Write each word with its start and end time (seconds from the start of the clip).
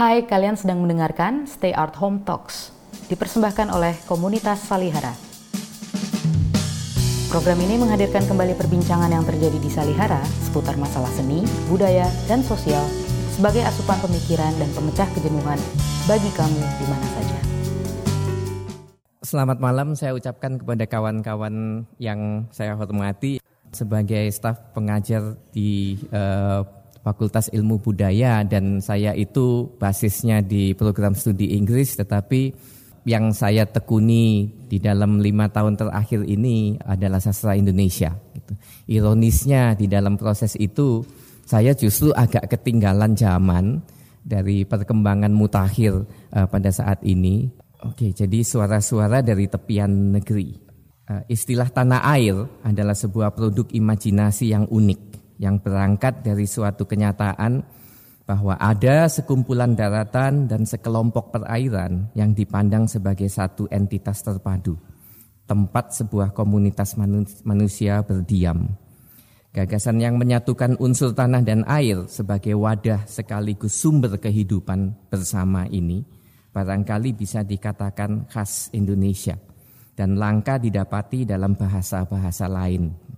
Hai, 0.00 0.24
kalian 0.24 0.56
sedang 0.56 0.80
mendengarkan 0.80 1.44
Stay 1.44 1.76
Art 1.76 1.92
Home 2.00 2.24
Talks, 2.24 2.72
dipersembahkan 3.12 3.68
oleh 3.68 3.92
komunitas 4.08 4.64
Salihara. 4.64 5.12
Program 7.28 7.60
ini 7.60 7.76
menghadirkan 7.76 8.24
kembali 8.24 8.56
perbincangan 8.56 9.12
yang 9.12 9.28
terjadi 9.28 9.60
di 9.60 9.68
Salihara 9.68 10.24
seputar 10.40 10.80
masalah 10.80 11.12
seni, 11.12 11.44
budaya, 11.68 12.08
dan 12.24 12.40
sosial 12.40 12.80
sebagai 13.36 13.60
asupan 13.60 14.00
pemikiran 14.00 14.48
dan 14.56 14.72
pemecah 14.72 15.04
kejenuhan 15.12 15.60
bagi 16.08 16.32
kamu 16.32 16.62
di 16.64 16.86
mana 16.88 17.06
saja. 17.20 17.38
Selamat 19.20 19.60
malam 19.60 19.92
saya 20.00 20.16
ucapkan 20.16 20.56
kepada 20.56 20.88
kawan-kawan 20.88 21.84
yang 22.00 22.48
saya 22.48 22.72
hormati 22.72 23.36
sebagai 23.68 24.32
staf 24.32 24.72
pengajar 24.72 25.36
di 25.52 26.00
uh, 26.08 26.64
Fakultas 27.00 27.48
Ilmu 27.48 27.80
Budaya 27.80 28.44
dan 28.44 28.84
saya 28.84 29.16
itu 29.16 29.72
basisnya 29.80 30.44
di 30.44 30.76
program 30.76 31.16
studi 31.16 31.56
Inggris 31.56 31.96
tetapi 31.96 32.52
yang 33.08 33.32
saya 33.32 33.64
tekuni 33.64 34.52
di 34.68 34.76
dalam 34.76 35.24
lima 35.24 35.48
tahun 35.48 35.80
terakhir 35.80 36.28
ini 36.28 36.76
adalah 36.84 37.16
sastra 37.16 37.56
Indonesia. 37.56 38.12
Gitu. 38.36 38.52
Ironisnya 38.92 39.72
di 39.72 39.88
dalam 39.88 40.20
proses 40.20 40.52
itu 40.60 41.00
saya 41.48 41.72
justru 41.72 42.12
agak 42.12 42.52
ketinggalan 42.52 43.16
zaman 43.16 43.80
dari 44.20 44.68
perkembangan 44.68 45.32
mutakhir 45.32 46.04
uh, 46.36 46.46
pada 46.46 46.68
saat 46.68 47.00
ini. 47.08 47.48
Oke, 47.80 48.12
jadi 48.12 48.44
suara-suara 48.44 49.24
dari 49.24 49.48
tepian 49.48 50.12
negeri. 50.12 50.52
Uh, 51.08 51.24
istilah 51.26 51.72
tanah 51.72 52.04
air 52.12 52.36
adalah 52.60 52.92
sebuah 52.92 53.32
produk 53.32 53.66
imajinasi 53.72 54.52
yang 54.52 54.68
unik 54.68 55.09
yang 55.40 55.56
berangkat 55.56 56.20
dari 56.20 56.44
suatu 56.44 56.84
kenyataan 56.84 57.64
bahwa 58.28 58.54
ada 58.60 59.08
sekumpulan 59.08 59.72
daratan 59.72 60.46
dan 60.46 60.68
sekelompok 60.68 61.32
perairan 61.34 62.12
yang 62.12 62.36
dipandang 62.36 62.86
sebagai 62.86 63.26
satu 63.26 63.66
entitas 63.72 64.20
terpadu, 64.22 64.76
tempat 65.48 65.96
sebuah 65.96 66.36
komunitas 66.36 66.94
manusia 67.42 68.04
berdiam. 68.04 68.70
Gagasan 69.50 69.98
yang 69.98 70.14
menyatukan 70.14 70.78
unsur 70.78 71.10
tanah 71.10 71.42
dan 71.42 71.66
air 71.66 72.06
sebagai 72.06 72.54
wadah 72.54 73.02
sekaligus 73.10 73.74
sumber 73.74 74.14
kehidupan 74.22 75.10
bersama 75.10 75.66
ini 75.66 76.06
barangkali 76.54 77.18
bisa 77.18 77.42
dikatakan 77.42 78.30
khas 78.30 78.70
Indonesia 78.70 79.34
dan 79.98 80.14
langka 80.14 80.62
didapati 80.62 81.26
dalam 81.26 81.58
bahasa-bahasa 81.58 82.46
lain. 82.46 83.09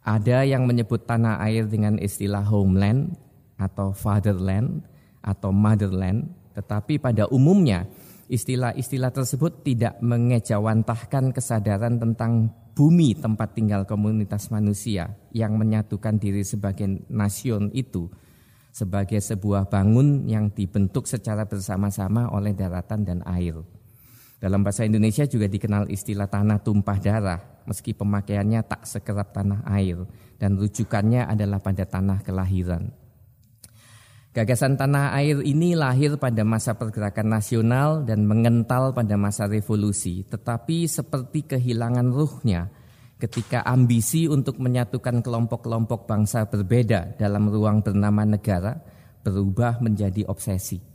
Ada 0.00 0.48
yang 0.48 0.64
menyebut 0.64 1.04
tanah 1.04 1.40
air 1.44 1.68
dengan 1.68 2.00
istilah 2.00 2.40
homeland 2.48 3.12
atau 3.60 3.92
fatherland 3.92 4.80
atau 5.20 5.52
motherland, 5.52 6.32
tetapi 6.56 6.96
pada 6.96 7.28
umumnya 7.28 7.84
istilah-istilah 8.32 9.12
tersebut 9.12 9.60
tidak 9.60 10.00
mengejawantahkan 10.00 11.36
kesadaran 11.36 12.00
tentang 12.00 12.48
bumi 12.72 13.12
tempat 13.12 13.52
tinggal 13.52 13.84
komunitas 13.84 14.48
manusia 14.48 15.12
yang 15.36 15.60
menyatukan 15.60 16.16
diri 16.16 16.46
sebagai 16.46 17.04
nasion 17.12 17.68
itu 17.76 18.08
sebagai 18.70 19.18
sebuah 19.18 19.68
bangun 19.68 20.30
yang 20.30 20.48
dibentuk 20.54 21.04
secara 21.04 21.44
bersama-sama 21.44 22.30
oleh 22.30 22.54
daratan 22.54 23.02
dan 23.02 23.20
air. 23.26 23.58
Dalam 24.40 24.64
bahasa 24.64 24.88
Indonesia 24.88 25.28
juga 25.28 25.44
dikenal 25.52 25.92
istilah 25.92 26.24
tanah 26.24 26.64
tumpah 26.64 26.96
darah, 26.96 27.60
meski 27.68 27.92
pemakaiannya 27.92 28.64
tak 28.64 28.88
sekerap 28.88 29.36
tanah 29.36 29.68
air 29.68 30.00
dan 30.40 30.56
rujukannya 30.56 31.28
adalah 31.28 31.60
pada 31.60 31.84
tanah 31.84 32.24
kelahiran. 32.24 32.88
Gagasan 34.32 34.80
tanah 34.80 35.12
air 35.20 35.44
ini 35.44 35.76
lahir 35.76 36.16
pada 36.16 36.40
masa 36.40 36.72
pergerakan 36.72 37.36
nasional 37.36 38.00
dan 38.08 38.24
mengental 38.24 38.96
pada 38.96 39.20
masa 39.20 39.44
revolusi, 39.44 40.24
tetapi 40.24 40.88
seperti 40.88 41.44
kehilangan 41.44 42.08
ruhnya 42.08 42.72
ketika 43.20 43.60
ambisi 43.68 44.24
untuk 44.24 44.56
menyatukan 44.56 45.20
kelompok-kelompok 45.20 46.08
bangsa 46.08 46.48
berbeda 46.48 47.20
dalam 47.20 47.52
ruang 47.52 47.84
bernama 47.84 48.24
negara 48.24 48.80
berubah 49.20 49.84
menjadi 49.84 50.24
obsesi. 50.24 50.89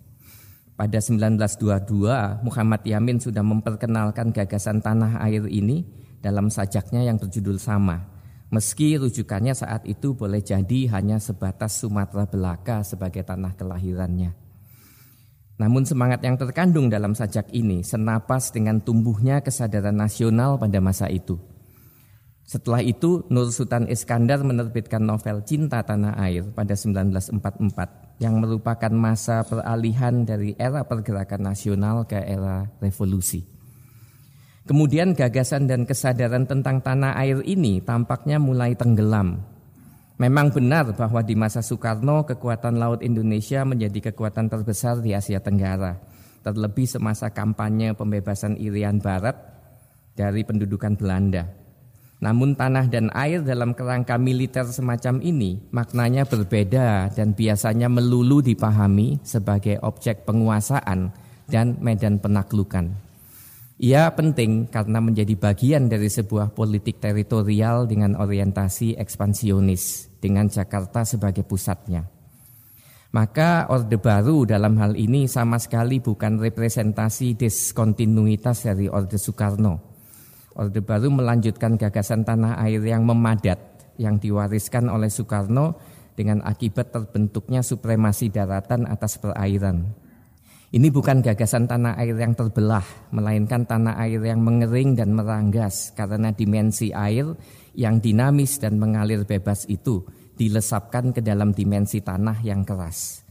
Pada 0.75 0.99
1922, 0.99 2.43
Muhammad 2.43 2.81
Yamin 2.83 3.17
sudah 3.23 3.43
memperkenalkan 3.43 4.35
gagasan 4.35 4.83
tanah 4.83 5.23
air 5.23 5.47
ini 5.47 5.87
dalam 6.19 6.51
sajaknya 6.51 7.07
yang 7.07 7.15
berjudul 7.15 7.55
sama, 7.55 8.15
Meski 8.53 8.93
rujukannya 8.95 9.57
saat 9.57 9.89
itu 9.89 10.13
boleh 10.13 10.37
jadi 10.39 10.87
hanya 10.93 11.17
sebatas 11.17 11.81
Sumatera 11.81 12.29
Belaka 12.29 12.85
sebagai 12.85 13.25
tanah 13.25 13.57
kelahirannya. 13.57 14.37
Namun 15.57 15.87
semangat 15.87 16.21
yang 16.21 16.37
terkandung 16.37 16.91
dalam 16.91 17.17
sajak 17.17 17.49
ini 17.51 17.81
senapas 17.81 18.55
dengan 18.55 18.83
tumbuhnya 18.83 19.41
kesadaran 19.41 19.97
nasional 19.97 20.61
pada 20.61 20.77
masa 20.77 21.09
itu. 21.09 21.35
Setelah 22.45 22.85
itu 22.85 23.25
Nur 23.33 23.49
Sultan 23.49 23.89
Iskandar 23.89 24.45
menerbitkan 24.45 25.01
novel 25.01 25.41
Cinta 25.49 25.81
Tanah 25.81 26.13
Air 26.21 26.45
pada 26.53 26.77
1944 26.77 28.21
yang 28.21 28.37
merupakan 28.37 28.93
masa 28.93 29.41
peralihan 29.41 30.23
dari 30.23 30.53
era 30.55 30.85
pergerakan 30.85 31.51
nasional 31.51 32.05
ke 32.05 32.21
era 32.21 32.69
revolusi. 32.79 33.43
Kemudian 34.65 35.13
gagasan 35.13 35.69
dan 35.69 35.85
kesadaran 35.85 36.49
tentang 36.49 36.81
tanah 36.81 37.13
air 37.21 37.37
ini 37.45 37.85
tampaknya 37.85 38.41
mulai 38.41 38.73
tenggelam. 38.73 39.37
Memang 40.17 40.49
benar 40.49 40.89
bahwa 40.97 41.21
di 41.21 41.37
masa 41.37 41.61
Soekarno 41.61 42.25
kekuatan 42.25 42.81
laut 42.81 43.05
Indonesia 43.05 43.61
menjadi 43.61 44.09
kekuatan 44.09 44.49
terbesar 44.49 45.05
di 45.05 45.13
Asia 45.13 45.37
Tenggara. 45.37 46.01
Terlebih 46.41 46.87
semasa 46.89 47.29
kampanye 47.29 47.93
pembebasan 47.93 48.57
Irian 48.57 48.97
Barat 48.97 49.37
dari 50.17 50.41
pendudukan 50.41 50.97
Belanda. 50.97 51.64
Namun 52.23 52.55
tanah 52.55 52.87
dan 52.87 53.11
air 53.11 53.43
dalam 53.43 53.75
kerangka 53.75 54.15
militer 54.15 54.63
semacam 54.71 55.19
ini 55.19 55.59
maknanya 55.75 56.23
berbeda 56.23 57.11
dan 57.11 57.35
biasanya 57.35 57.91
melulu 57.91 58.39
dipahami 58.39 59.19
sebagai 59.21 59.83
objek 59.83 60.23
penguasaan 60.23 61.11
dan 61.51 61.75
medan 61.83 62.23
penaklukan. 62.23 62.95
Ia 63.75 64.07
penting 64.15 64.71
karena 64.71 65.03
menjadi 65.03 65.35
bagian 65.35 65.91
dari 65.91 66.07
sebuah 66.07 66.55
politik 66.55 67.03
teritorial 67.03 67.83
dengan 67.83 68.15
orientasi 68.15 68.95
ekspansionis 68.95 70.15
dengan 70.23 70.47
Jakarta 70.47 71.03
sebagai 71.03 71.43
pusatnya. 71.43 72.07
Maka 73.11 73.67
Orde 73.67 73.99
Baru 73.99 74.47
dalam 74.47 74.79
hal 74.79 74.95
ini 74.95 75.27
sama 75.27 75.59
sekali 75.59 75.99
bukan 75.99 76.39
representasi 76.39 77.35
diskontinuitas 77.35 78.63
dari 78.63 78.87
Orde 78.87 79.19
Soekarno. 79.19 79.94
Orde 80.55 80.79
Baru 80.79 81.11
melanjutkan 81.11 81.75
gagasan 81.75 82.23
tanah 82.23 82.55
air 82.63 82.79
yang 82.79 83.03
memadat 83.03 83.59
yang 83.99 84.15
diwariskan 84.19 84.87
oleh 84.87 85.11
Soekarno 85.11 85.75
dengan 86.15 86.39
akibat 86.47 86.95
terbentuknya 86.95 87.59
supremasi 87.59 88.31
daratan 88.31 88.87
atas 88.87 89.19
perairan. 89.19 89.91
Ini 90.71 90.87
bukan 90.91 91.19
gagasan 91.19 91.67
tanah 91.67 91.99
air 91.99 92.15
yang 92.15 92.35
terbelah, 92.35 92.83
melainkan 93.11 93.67
tanah 93.67 93.99
air 93.99 94.23
yang 94.23 94.43
mengering 94.43 94.95
dan 94.95 95.11
meranggas 95.11 95.91
karena 95.91 96.31
dimensi 96.31 96.95
air 96.95 97.35
yang 97.75 97.99
dinamis 97.99 98.55
dan 98.55 98.79
mengalir 98.79 99.27
bebas 99.27 99.67
itu 99.67 100.07
dilesapkan 100.35 101.11
ke 101.11 101.19
dalam 101.19 101.51
dimensi 101.51 101.99
tanah 101.99 102.43
yang 102.43 102.63
keras. 102.63 103.24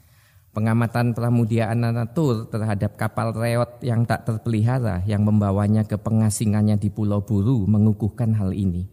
Pengamatan 0.54 1.18
pramudiaan 1.18 1.82
natur 1.82 2.46
terhadap 2.46 2.94
kapal 2.94 3.34
reot 3.34 3.82
yang 3.82 4.06
tak 4.06 4.22
terpelihara 4.22 5.02
yang 5.02 5.26
membawanya 5.26 5.82
ke 5.82 5.98
pengasingannya 5.98 6.78
di 6.78 6.94
Pulau 6.94 7.26
Buru 7.26 7.66
mengukuhkan 7.66 8.38
hal 8.38 8.54
ini. 8.54 8.86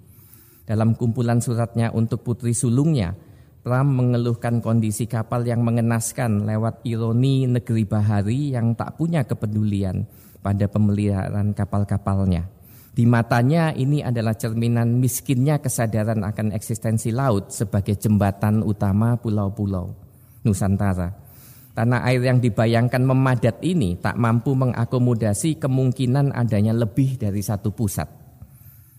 Dalam 0.66 0.98
kumpulan 0.98 1.38
suratnya 1.38 1.94
untuk 1.94 2.26
putri 2.26 2.58
sulungnya, 2.58 3.14
Pram 3.62 3.94
mengeluhkan 3.94 4.58
kondisi 4.58 5.06
kapal 5.06 5.46
yang 5.46 5.62
mengenaskan 5.62 6.50
lewat 6.50 6.82
ironi 6.82 7.46
negeri 7.46 7.86
bahari 7.86 8.58
yang 8.58 8.74
tak 8.74 8.98
punya 8.98 9.22
kepedulian 9.22 10.02
pada 10.42 10.66
pemeliharaan 10.66 11.54
kapal-kapalnya. 11.54 12.50
Di 12.90 13.06
matanya 13.06 13.70
ini 13.70 14.02
adalah 14.02 14.34
cerminan 14.34 14.98
miskinnya 14.98 15.62
kesadaran 15.62 16.26
akan 16.26 16.58
eksistensi 16.58 17.14
laut 17.14 17.54
sebagai 17.54 18.02
jembatan 18.02 18.66
utama 18.66 19.14
pulau-pulau 19.22 19.94
Nusantara. 20.42 21.31
Tanah 21.72 22.04
air 22.04 22.20
yang 22.20 22.44
dibayangkan 22.44 23.00
memadat 23.00 23.64
ini 23.64 23.96
tak 23.96 24.20
mampu 24.20 24.52
mengakomodasi 24.52 25.56
kemungkinan 25.56 26.36
adanya 26.36 26.76
lebih 26.76 27.16
dari 27.16 27.40
satu 27.40 27.72
pusat. 27.72 28.12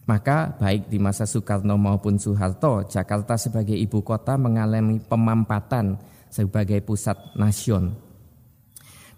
Maka 0.09 0.57
baik 0.57 0.89
di 0.89 0.97
masa 0.97 1.29
Soekarno 1.29 1.77
maupun 1.77 2.17
Soeharto, 2.17 2.89
Jakarta 2.89 3.37
sebagai 3.37 3.77
ibu 3.77 4.01
kota 4.01 4.41
mengalami 4.41 4.99
pemampatan 4.99 6.01
sebagai 6.33 6.81
pusat 6.81 7.37
nasion. 7.37 7.93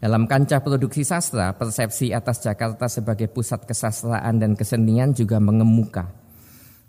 Dalam 0.02 0.28
kancah 0.28 0.60
produksi 0.60 1.06
sastra, 1.06 1.54
persepsi 1.56 2.12
atas 2.12 2.42
Jakarta 2.44 2.90
sebagai 2.90 3.30
pusat 3.30 3.64
kesastraan 3.64 4.36
dan 4.36 4.52
kesenian 4.52 5.16
juga 5.16 5.40
mengemuka. 5.40 6.23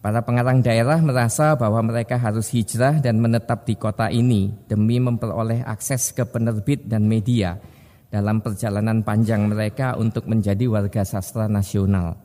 Para 0.06 0.22
pengarang 0.22 0.62
daerah 0.62 1.02
merasa 1.02 1.58
bahwa 1.58 1.82
mereka 1.82 2.22
harus 2.22 2.54
hijrah 2.54 3.02
dan 3.02 3.18
menetap 3.18 3.66
di 3.66 3.74
kota 3.74 4.14
ini 4.14 4.54
demi 4.70 5.02
memperoleh 5.02 5.66
akses 5.66 6.14
ke 6.14 6.22
penerbit 6.30 6.86
dan 6.86 7.10
media 7.10 7.58
dalam 8.14 8.38
perjalanan 8.38 9.02
panjang 9.02 9.50
mereka 9.50 9.98
untuk 9.98 10.30
menjadi 10.30 10.70
warga 10.70 11.02
sastra 11.02 11.50
nasional. 11.50 12.22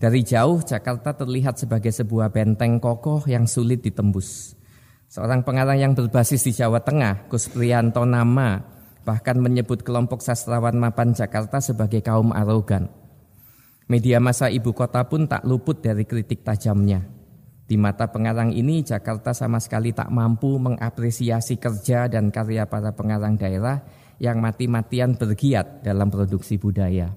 Dari 0.00 0.24
jauh 0.24 0.64
Jakarta 0.64 1.12
terlihat 1.12 1.60
sebagai 1.60 1.92
sebuah 1.92 2.32
benteng 2.32 2.80
kokoh 2.80 3.28
yang 3.28 3.44
sulit 3.44 3.84
ditembus. 3.84 4.56
Seorang 5.12 5.44
pengarang 5.44 5.76
yang 5.76 5.92
berbasis 5.92 6.40
di 6.40 6.56
Jawa 6.56 6.80
Tengah, 6.80 7.28
Gus 7.28 7.52
Priyanto 7.52 8.08
Nama, 8.08 8.64
bahkan 9.04 9.36
menyebut 9.36 9.84
kelompok 9.84 10.24
sastrawan 10.24 10.80
mapan 10.80 11.12
Jakarta 11.12 11.60
sebagai 11.60 12.00
kaum 12.00 12.32
arogan. 12.32 12.88
Media 13.90 14.22
masa 14.22 14.46
ibu 14.46 14.70
kota 14.70 15.02
pun 15.10 15.26
tak 15.26 15.42
luput 15.42 15.82
dari 15.82 16.06
kritik 16.06 16.46
tajamnya. 16.46 17.02
Di 17.66 17.74
mata 17.74 18.06
pengarang 18.06 18.54
ini, 18.54 18.86
Jakarta 18.86 19.34
sama 19.34 19.58
sekali 19.58 19.90
tak 19.90 20.14
mampu 20.14 20.62
mengapresiasi 20.62 21.58
kerja 21.58 22.06
dan 22.06 22.30
karya 22.30 22.70
para 22.70 22.94
pengarang 22.94 23.34
daerah 23.34 23.82
yang 24.22 24.38
mati-matian 24.38 25.18
bergiat 25.18 25.82
dalam 25.82 26.06
produksi 26.06 26.54
budaya. 26.54 27.10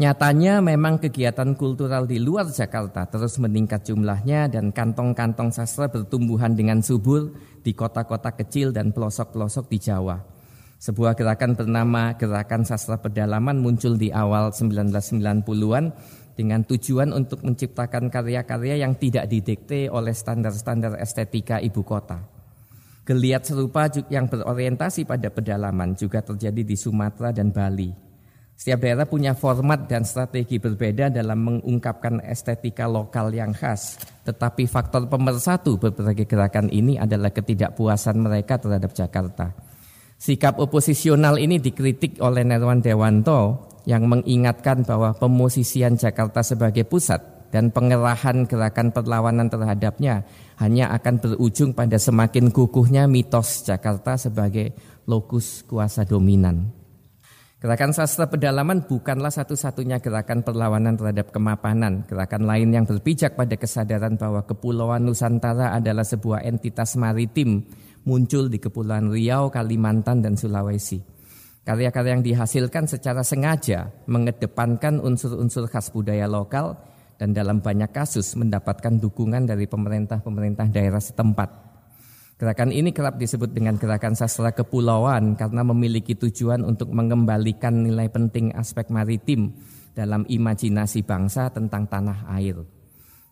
Nyatanya 0.00 0.64
memang 0.64 0.96
kegiatan 0.96 1.52
kultural 1.52 2.08
di 2.08 2.16
luar 2.16 2.48
Jakarta 2.48 3.04
terus 3.12 3.36
meningkat 3.36 3.84
jumlahnya 3.84 4.48
dan 4.48 4.72
kantong-kantong 4.72 5.52
sastra 5.52 5.92
bertumbuhan 5.92 6.56
dengan 6.56 6.80
subur 6.80 7.28
di 7.60 7.76
kota-kota 7.76 8.32
kecil 8.32 8.72
dan 8.72 8.96
pelosok-pelosok 8.96 9.68
di 9.68 9.76
Jawa. 9.84 10.31
Sebuah 10.82 11.14
gerakan 11.14 11.54
bernama 11.54 12.18
Gerakan 12.18 12.66
Sastra 12.66 12.98
Pedalaman 12.98 13.62
muncul 13.62 13.94
di 13.94 14.10
awal 14.10 14.50
1990-an 14.50 15.94
dengan 16.34 16.66
tujuan 16.66 17.14
untuk 17.14 17.46
menciptakan 17.46 18.10
karya-karya 18.10 18.82
yang 18.82 18.98
tidak 18.98 19.30
didikte 19.30 19.86
oleh 19.86 20.10
standar-standar 20.10 20.98
estetika 20.98 21.62
ibu 21.62 21.86
kota. 21.86 22.26
Geliat 23.06 23.46
serupa 23.46 23.86
yang 24.10 24.26
berorientasi 24.26 25.06
pada 25.06 25.30
pedalaman 25.30 25.94
juga 25.94 26.18
terjadi 26.18 26.66
di 26.66 26.74
Sumatera 26.74 27.30
dan 27.30 27.54
Bali. 27.54 27.94
Setiap 28.58 28.82
daerah 28.82 29.06
punya 29.06 29.38
format 29.38 29.86
dan 29.86 30.02
strategi 30.02 30.58
berbeda 30.58 31.14
dalam 31.14 31.46
mengungkapkan 31.46 32.26
estetika 32.26 32.90
lokal 32.90 33.30
yang 33.30 33.54
khas. 33.54 34.02
Tetapi 34.26 34.66
faktor 34.66 35.06
pemersatu 35.06 35.78
berbagai 35.78 36.26
gerakan 36.26 36.74
ini 36.74 36.98
adalah 36.98 37.30
ketidakpuasan 37.30 38.18
mereka 38.18 38.58
terhadap 38.58 38.90
Jakarta. 38.90 39.71
Sikap 40.22 40.62
oposisional 40.62 41.34
ini 41.34 41.58
dikritik 41.58 42.22
oleh 42.22 42.46
Nerwan 42.46 42.78
Dewanto 42.78 43.66
yang 43.90 44.06
mengingatkan 44.06 44.86
bahwa 44.86 45.10
pemosisian 45.18 45.98
Jakarta 45.98 46.46
sebagai 46.46 46.86
pusat 46.86 47.50
dan 47.50 47.74
pengerahan 47.74 48.46
gerakan 48.46 48.94
perlawanan 48.94 49.50
terhadapnya 49.50 50.22
hanya 50.62 50.94
akan 50.94 51.18
berujung 51.18 51.74
pada 51.74 51.98
semakin 51.98 52.54
kukuhnya 52.54 53.10
mitos 53.10 53.66
Jakarta 53.66 54.14
sebagai 54.14 54.78
lokus 55.10 55.66
kuasa 55.66 56.06
dominan. 56.06 56.70
Gerakan 57.58 57.90
sastra 57.90 58.30
pedalaman 58.30 58.86
bukanlah 58.86 59.30
satu-satunya 59.34 59.98
gerakan 59.98 60.46
perlawanan 60.46 60.98
terhadap 60.98 61.34
kemapanan. 61.34 62.06
Gerakan 62.06 62.46
lain 62.46 62.70
yang 62.70 62.86
berpijak 62.86 63.34
pada 63.34 63.58
kesadaran 63.58 64.14
bahwa 64.14 64.46
Kepulauan 64.46 65.02
Nusantara 65.02 65.74
adalah 65.74 66.06
sebuah 66.06 66.46
entitas 66.46 66.94
maritim 66.94 67.66
muncul 68.04 68.50
di 68.50 68.58
Kepulauan 68.58 69.10
Riau, 69.10 69.50
Kalimantan, 69.52 70.22
dan 70.22 70.34
Sulawesi. 70.34 71.02
Karya-karya 71.62 72.18
yang 72.18 72.26
dihasilkan 72.26 72.90
secara 72.90 73.22
sengaja 73.22 73.94
mengedepankan 74.10 74.98
unsur-unsur 74.98 75.70
khas 75.70 75.94
budaya 75.94 76.26
lokal 76.26 76.74
dan 77.22 77.30
dalam 77.30 77.62
banyak 77.62 77.94
kasus 77.94 78.34
mendapatkan 78.34 78.98
dukungan 78.98 79.46
dari 79.46 79.70
pemerintah-pemerintah 79.70 80.66
daerah 80.74 80.98
setempat. 80.98 81.70
Gerakan 82.34 82.74
ini 82.74 82.90
kerap 82.90 83.22
disebut 83.22 83.54
dengan 83.54 83.78
gerakan 83.78 84.18
sastra 84.18 84.50
kepulauan 84.50 85.38
karena 85.38 85.62
memiliki 85.62 86.18
tujuan 86.18 86.66
untuk 86.66 86.90
mengembalikan 86.90 87.86
nilai 87.86 88.10
penting 88.10 88.50
aspek 88.58 88.90
maritim 88.90 89.54
dalam 89.94 90.26
imajinasi 90.26 91.06
bangsa 91.06 91.54
tentang 91.54 91.86
tanah 91.86 92.26
air. 92.34 92.81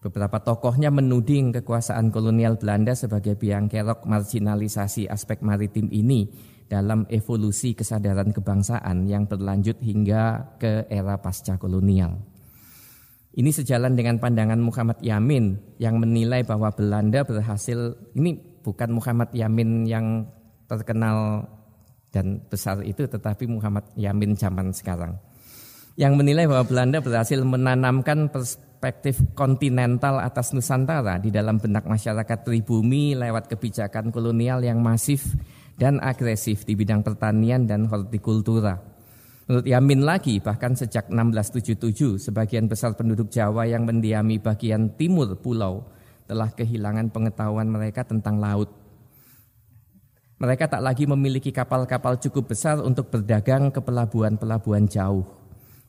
Beberapa 0.01 0.41
tokohnya 0.41 0.89
menuding 0.89 1.53
kekuasaan 1.61 2.09
kolonial 2.09 2.57
Belanda 2.57 2.97
sebagai 2.97 3.37
biang 3.37 3.69
kerok 3.69 4.09
marginalisasi 4.09 5.05
aspek 5.05 5.45
maritim 5.45 5.93
ini 5.93 6.25
dalam 6.73 7.05
evolusi 7.13 7.77
kesadaran 7.77 8.33
kebangsaan 8.33 9.05
yang 9.05 9.29
berlanjut 9.29 9.77
hingga 9.85 10.57
ke 10.57 10.89
era 10.89 11.21
pasca 11.21 11.61
kolonial. 11.61 12.17
Ini 13.37 13.53
sejalan 13.53 13.93
dengan 13.93 14.17
pandangan 14.17 14.57
Muhammad 14.57 15.05
Yamin 15.05 15.77
yang 15.77 16.01
menilai 16.01 16.49
bahwa 16.49 16.73
Belanda 16.73 17.21
berhasil 17.21 17.93
ini 18.17 18.41
bukan 18.65 18.97
Muhammad 18.97 19.37
Yamin 19.37 19.85
yang 19.85 20.25
terkenal 20.65 21.45
dan 22.09 22.41
besar 22.49 22.81
itu 22.89 23.05
tetapi 23.05 23.45
Muhammad 23.47 23.85
Yamin 24.01 24.33
zaman 24.33 24.73
sekarang 24.73 25.15
yang 25.99 26.15
menilai 26.15 26.47
bahwa 26.47 26.67
Belanda 26.67 26.99
berhasil 27.03 27.41
menanamkan 27.43 28.31
perspektif 28.31 29.19
kontinental 29.35 30.23
atas 30.23 30.55
Nusantara 30.55 31.19
di 31.19 31.35
dalam 31.35 31.59
benak 31.59 31.89
masyarakat 31.89 32.47
pribumi 32.47 33.19
lewat 33.19 33.51
kebijakan 33.51 34.15
kolonial 34.15 34.63
yang 34.63 34.79
masif 34.79 35.35
dan 35.81 35.97
agresif 35.99 36.69
di 36.69 36.77
bidang 36.77 37.01
pertanian 37.01 37.65
dan 37.65 37.89
hortikultura. 37.89 38.77
Menurut 39.51 39.67
Yamin 39.67 40.07
lagi, 40.07 40.39
bahkan 40.39 40.79
sejak 40.79 41.11
1677, 41.11 42.23
sebagian 42.23 42.71
besar 42.71 42.95
penduduk 42.95 43.35
Jawa 43.35 43.67
yang 43.67 43.83
mendiami 43.83 44.39
bagian 44.39 44.95
timur 44.95 45.35
pulau 45.43 45.91
telah 46.31 46.55
kehilangan 46.55 47.11
pengetahuan 47.11 47.67
mereka 47.67 48.07
tentang 48.07 48.39
laut. 48.39 48.71
Mereka 50.39 50.71
tak 50.71 50.87
lagi 50.87 51.03
memiliki 51.05 51.51
kapal-kapal 51.51 52.23
cukup 52.23 52.55
besar 52.55 52.79
untuk 52.79 53.11
berdagang 53.11 53.75
ke 53.75 53.83
pelabuhan-pelabuhan 53.83 54.87
jauh. 54.87 55.40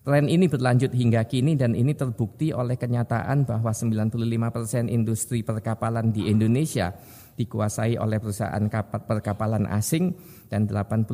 Tren 0.01 0.25
ini 0.25 0.49
berlanjut 0.49 0.97
hingga 0.97 1.21
kini 1.29 1.53
dan 1.53 1.77
ini 1.77 1.93
terbukti 1.93 2.49
oleh 2.49 2.73
kenyataan 2.73 3.45
bahwa 3.45 3.69
95% 3.69 4.89
industri 4.89 5.45
perkapalan 5.45 6.09
di 6.09 6.25
Indonesia 6.25 6.89
dikuasai 7.37 8.01
oleh 8.01 8.17
perusahaan 8.17 8.65
kapal 8.65 9.05
perkapalan 9.05 9.69
asing 9.69 10.17
dan 10.49 10.65
80% 10.65 11.05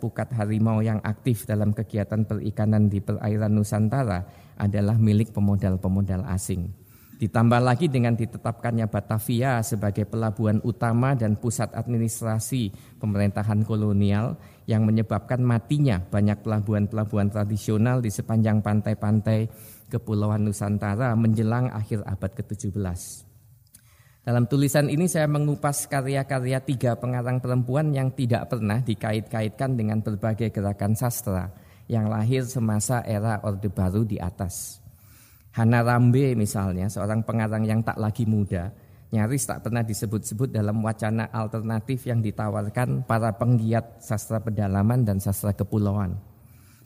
pukat 0.00 0.32
harimau 0.32 0.80
yang 0.80 1.04
aktif 1.04 1.44
dalam 1.44 1.76
kegiatan 1.76 2.24
perikanan 2.24 2.88
di 2.88 3.04
perairan 3.04 3.52
Nusantara 3.52 4.24
adalah 4.56 4.96
milik 4.96 5.36
pemodal-pemodal 5.36 6.24
asing. 6.32 6.72
Ditambah 7.20 7.62
lagi 7.62 7.86
dengan 7.86 8.18
ditetapkannya 8.18 8.88
Batavia 8.90 9.62
sebagai 9.62 10.08
pelabuhan 10.10 10.58
utama 10.66 11.14
dan 11.14 11.38
pusat 11.38 11.70
administrasi 11.70 12.74
pemerintahan 12.98 13.62
kolonial 13.62 14.40
yang 14.66 14.86
menyebabkan 14.86 15.42
matinya 15.42 15.98
banyak 15.98 16.42
pelabuhan-pelabuhan 16.42 17.30
tradisional 17.30 17.98
di 17.98 18.10
sepanjang 18.10 18.62
pantai-pantai 18.62 19.50
Kepulauan 19.90 20.48
Nusantara 20.48 21.12
menjelang 21.18 21.68
akhir 21.68 22.00
abad 22.08 22.32
ke-17. 22.32 22.80
Dalam 24.22 24.46
tulisan 24.46 24.86
ini 24.86 25.10
saya 25.10 25.26
mengupas 25.26 25.90
karya-karya 25.90 26.62
tiga 26.62 26.94
pengarang 26.94 27.42
perempuan 27.42 27.90
yang 27.90 28.14
tidak 28.14 28.46
pernah 28.46 28.78
dikait-kaitkan 28.78 29.74
dengan 29.74 29.98
berbagai 29.98 30.54
gerakan 30.54 30.94
sastra 30.94 31.50
yang 31.90 32.06
lahir 32.06 32.46
semasa 32.46 33.02
era 33.02 33.42
Orde 33.42 33.66
Baru 33.66 34.06
di 34.06 34.22
atas. 34.22 34.78
Hana 35.52 35.84
Rambe 35.84 36.32
misalnya, 36.38 36.88
seorang 36.88 37.26
pengarang 37.26 37.66
yang 37.66 37.84
tak 37.84 38.00
lagi 38.00 38.24
muda, 38.24 38.72
nyaris 39.12 39.44
tak 39.44 39.68
pernah 39.68 39.84
disebut-sebut 39.84 40.48
dalam 40.48 40.80
wacana 40.80 41.28
alternatif 41.28 42.08
yang 42.08 42.24
ditawarkan 42.24 43.04
para 43.04 43.36
penggiat 43.36 44.00
sastra 44.00 44.40
pedalaman 44.40 45.04
dan 45.04 45.20
sastra 45.20 45.52
kepulauan. 45.52 46.16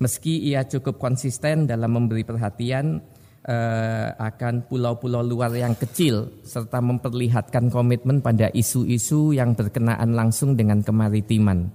Meski 0.02 0.44
ia 0.44 0.66
cukup 0.66 1.00
konsisten 1.00 1.64
dalam 1.64 1.88
memberi 1.88 2.26
perhatian 2.26 3.00
eh, 3.46 4.08
akan 4.12 4.68
pulau-pulau 4.68 5.24
luar 5.24 5.54
yang 5.56 5.72
kecil 5.78 6.44
serta 6.44 6.84
memperlihatkan 6.84 7.72
komitmen 7.72 8.20
pada 8.20 8.52
isu-isu 8.52 9.32
yang 9.32 9.56
berkenaan 9.56 10.12
langsung 10.12 10.52
dengan 10.58 10.84
kemaritiman. 10.84 11.72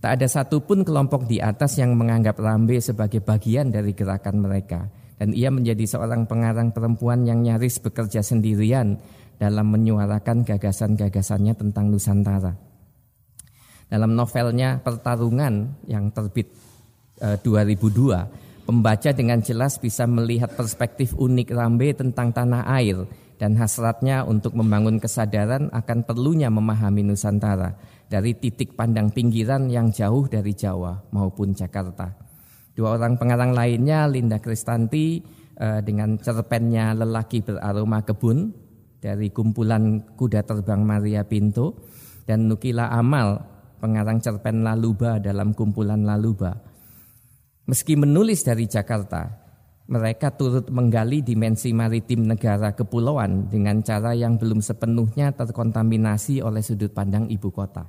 Tak 0.00 0.16
ada 0.16 0.26
satupun 0.32 0.80
kelompok 0.80 1.28
di 1.28 1.44
atas 1.44 1.76
yang 1.76 1.92
menganggap 1.92 2.40
Rambe 2.40 2.80
sebagai 2.80 3.20
bagian 3.20 3.68
dari 3.68 3.92
gerakan 3.92 4.40
mereka 4.40 4.88
dan 5.20 5.36
ia 5.36 5.52
menjadi 5.52 5.84
seorang 5.84 6.24
pengarang 6.24 6.72
perempuan 6.72 7.28
yang 7.28 7.44
nyaris 7.44 7.76
bekerja 7.84 8.24
sendirian 8.24 8.96
dalam 9.40 9.72
menyuarakan 9.72 10.44
gagasan-gagasannya 10.44 11.56
tentang 11.56 11.88
Nusantara. 11.88 12.52
Dalam 13.88 14.12
novelnya 14.12 14.84
Pertarungan 14.84 15.80
yang 15.88 16.12
terbit 16.12 16.52
e, 17.16 17.40
2002, 17.40 18.68
pembaca 18.68 19.10
dengan 19.16 19.40
jelas 19.40 19.80
bisa 19.80 20.04
melihat 20.04 20.52
perspektif 20.52 21.16
unik 21.16 21.48
Rambe 21.56 21.96
tentang 21.96 22.36
tanah 22.36 22.68
air 22.68 23.08
dan 23.40 23.56
hasratnya 23.56 24.28
untuk 24.28 24.52
membangun 24.52 25.00
kesadaran 25.00 25.72
akan 25.72 26.04
perlunya 26.04 26.52
memahami 26.52 27.00
Nusantara 27.00 27.72
dari 28.12 28.36
titik 28.36 28.76
pandang 28.76 29.08
pinggiran 29.08 29.72
yang 29.72 29.88
jauh 29.88 30.28
dari 30.28 30.52
Jawa 30.52 31.00
maupun 31.16 31.56
Jakarta. 31.56 32.12
Dua 32.76 33.00
orang 33.00 33.16
pengarang 33.16 33.56
lainnya 33.56 34.04
Linda 34.04 34.36
Kristanti 34.36 35.24
uh, 35.56 35.80
dengan 35.80 36.20
cerpennya 36.20 36.92
Lelaki 36.92 37.40
Beraroma 37.40 38.04
Kebun 38.04 38.69
dari 39.00 39.32
kumpulan 39.32 40.04
Kuda 40.14 40.44
Terbang 40.44 40.84
Maria 40.84 41.24
Pinto 41.24 41.80
dan 42.28 42.46
Nukila 42.46 42.92
Amal 42.92 43.40
pengarang 43.80 44.20
cerpen 44.20 44.60
Laluba 44.60 45.16
dalam 45.18 45.56
kumpulan 45.56 46.04
Laluba. 46.04 46.52
Meski 47.64 47.96
menulis 47.96 48.44
dari 48.44 48.68
Jakarta, 48.68 49.40
mereka 49.88 50.36
turut 50.36 50.68
menggali 50.68 51.24
dimensi 51.24 51.72
maritim 51.72 52.28
negara 52.28 52.76
kepulauan 52.76 53.48
dengan 53.48 53.80
cara 53.80 54.12
yang 54.12 54.36
belum 54.36 54.60
sepenuhnya 54.60 55.32
terkontaminasi 55.32 56.44
oleh 56.44 56.60
sudut 56.60 56.92
pandang 56.92 57.26
ibu 57.32 57.48
kota. 57.48 57.88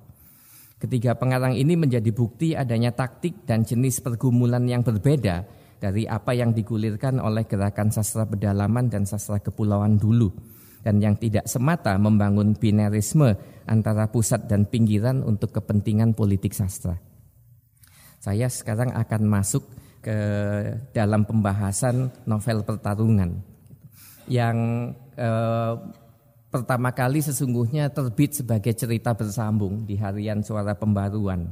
Ketiga 0.82 1.13
pengarang 1.13 1.53
ini 1.53 1.77
menjadi 1.77 2.10
bukti 2.10 2.58
adanya 2.58 2.89
taktik 2.89 3.46
dan 3.46 3.62
jenis 3.62 4.01
pergumulan 4.01 4.65
yang 4.65 4.82
berbeda 4.82 5.46
dari 5.77 6.10
apa 6.10 6.34
yang 6.34 6.58
digulirkan 6.58 7.22
oleh 7.22 7.46
gerakan 7.46 7.94
sastra 7.94 8.25
pedalaman 8.25 8.89
dan 8.89 9.06
sastra 9.06 9.38
kepulauan 9.38 10.01
dulu 10.01 10.34
dan 10.82 11.02
yang 11.02 11.18
tidak 11.18 11.46
semata 11.46 11.98
membangun 11.98 12.58
binerisme 12.58 13.38
antara 13.70 14.10
pusat 14.10 14.50
dan 14.50 14.66
pinggiran 14.66 15.22
untuk 15.22 15.54
kepentingan 15.54 16.18
politik 16.18 16.54
sastra. 16.54 16.98
Saya 18.22 18.50
sekarang 18.50 18.94
akan 18.94 19.22
masuk 19.26 19.66
ke 20.02 20.18
dalam 20.94 21.26
pembahasan 21.26 22.10
novel 22.26 22.66
pertarungan 22.66 23.52
yang 24.32 24.58
eh, 25.20 25.74
pertama 26.48 26.96
kali 26.96 27.20
sesungguhnya 27.20 27.92
terbit 27.92 28.40
sebagai 28.40 28.72
cerita 28.72 29.12
bersambung 29.12 29.84
di 29.84 30.00
harian 30.00 30.40
Suara 30.40 30.76
Pembaruan. 30.80 31.52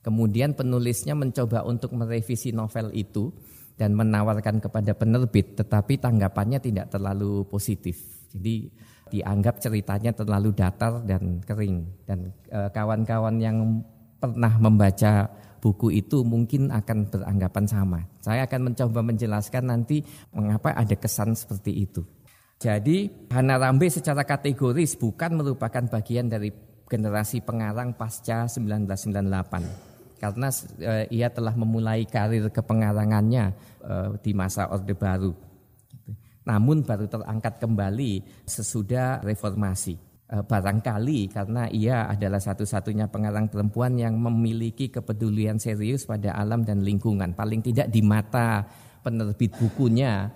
Kemudian 0.00 0.54
penulisnya 0.54 1.18
mencoba 1.18 1.66
untuk 1.66 1.92
merevisi 1.92 2.54
novel 2.54 2.94
itu 2.94 3.34
dan 3.76 3.92
menawarkan 3.92 4.62
kepada 4.62 4.94
penerbit, 4.94 5.58
tetapi 5.58 5.98
tanggapannya 5.98 6.62
tidak 6.62 6.94
terlalu 6.94 7.42
positif. 7.50 8.15
Jadi 8.32 8.70
dianggap 9.10 9.62
ceritanya 9.62 10.10
terlalu 10.10 10.50
datar 10.50 11.02
dan 11.06 11.38
kering 11.46 11.86
dan 12.08 12.34
eh, 12.50 12.68
kawan-kawan 12.74 13.38
yang 13.38 13.82
pernah 14.18 14.50
membaca 14.58 15.30
buku 15.62 15.98
itu 15.98 16.22
mungkin 16.26 16.70
akan 16.70 17.10
beranggapan 17.10 17.64
sama. 17.66 18.00
Saya 18.22 18.46
akan 18.46 18.72
mencoba 18.72 19.00
menjelaskan 19.02 19.64
nanti 19.70 20.02
mengapa 20.34 20.74
ada 20.74 20.94
kesan 20.94 21.34
seperti 21.34 21.86
itu. 21.86 22.02
Jadi 22.56 23.28
Hana 23.28 23.60
Rambe 23.60 23.90
secara 23.92 24.24
kategoris 24.24 24.96
bukan 24.96 25.36
merupakan 25.36 25.84
bagian 25.92 26.32
dari 26.32 26.48
generasi 26.86 27.42
pengarang 27.42 27.92
pasca 27.92 28.48
1998 28.48 29.96
karena 30.16 30.48
uh, 30.48 31.04
ia 31.12 31.28
telah 31.28 31.52
memulai 31.52 32.08
karir 32.08 32.48
kepengarangannya 32.48 33.52
uh, 33.84 34.16
di 34.16 34.32
masa 34.32 34.72
Orde 34.72 34.96
Baru. 34.96 35.36
Namun 36.46 36.86
baru 36.86 37.10
terangkat 37.10 37.58
kembali 37.58 38.42
sesudah 38.46 39.20
reformasi. 39.20 39.98
Eh, 40.26 40.42
barangkali 40.42 41.30
karena 41.30 41.70
ia 41.70 42.10
adalah 42.10 42.42
satu-satunya 42.42 43.06
pengarang 43.06 43.46
perempuan 43.46 43.94
yang 43.94 44.18
memiliki 44.18 44.90
kepedulian 44.90 45.54
serius 45.58 46.02
pada 46.02 46.34
alam 46.34 46.66
dan 46.66 46.82
lingkungan. 46.82 47.30
Paling 47.30 47.62
tidak 47.62 47.86
di 47.94 48.02
mata 48.02 48.66
penerbit 49.06 49.54
bukunya 49.54 50.26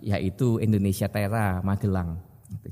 yaitu 0.00 0.56
Indonesia 0.64 1.12
Tera 1.12 1.60
Magelang. 1.60 2.16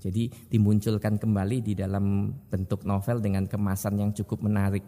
Jadi 0.00 0.32
dimunculkan 0.48 1.20
kembali 1.20 1.60
di 1.60 1.72
dalam 1.76 2.32
bentuk 2.48 2.88
novel 2.88 3.20
dengan 3.20 3.44
kemasan 3.44 4.00
yang 4.00 4.10
cukup 4.16 4.48
menarik. 4.48 4.84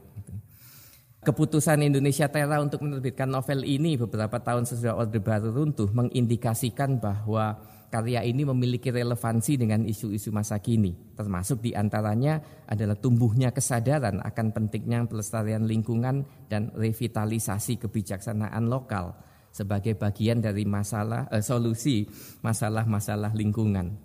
Keputusan 1.21 1.85
Indonesia 1.85 2.33
Tera 2.33 2.65
untuk 2.65 2.81
menerbitkan 2.81 3.29
novel 3.29 3.69
ini 3.69 4.01
beberapa 4.01 4.41
tahun 4.41 4.65
sesudah 4.65 4.97
Orde 4.97 5.21
Baru 5.21 5.53
runtuh 5.53 5.93
mengindikasikan 5.93 6.97
bahwa 6.97 7.61
karya 7.89 8.21
ini 8.21 8.45
memiliki 8.45 8.93
relevansi 8.93 9.57
dengan 9.57 9.85
isu-isu 9.89 10.29
masa 10.29 10.61
kini, 10.61 11.17
termasuk 11.17 11.65
di 11.65 11.73
antaranya 11.73 12.65
adalah 12.69 12.95
tumbuhnya 13.01 13.51
kesadaran 13.51 14.21
akan 14.21 14.47
pentingnya 14.53 15.09
pelestarian 15.09 15.65
lingkungan 15.65 16.29
dan 16.53 16.69
revitalisasi 16.77 17.81
kebijaksanaan 17.81 18.69
lokal 18.69 19.17
sebagai 19.49 19.97
bagian 19.97 20.45
dari 20.45 20.69
masalah 20.69 21.27
eh, 21.33 21.41
solusi 21.41 22.05
masalah-masalah 22.45 23.33
lingkungan. 23.33 23.97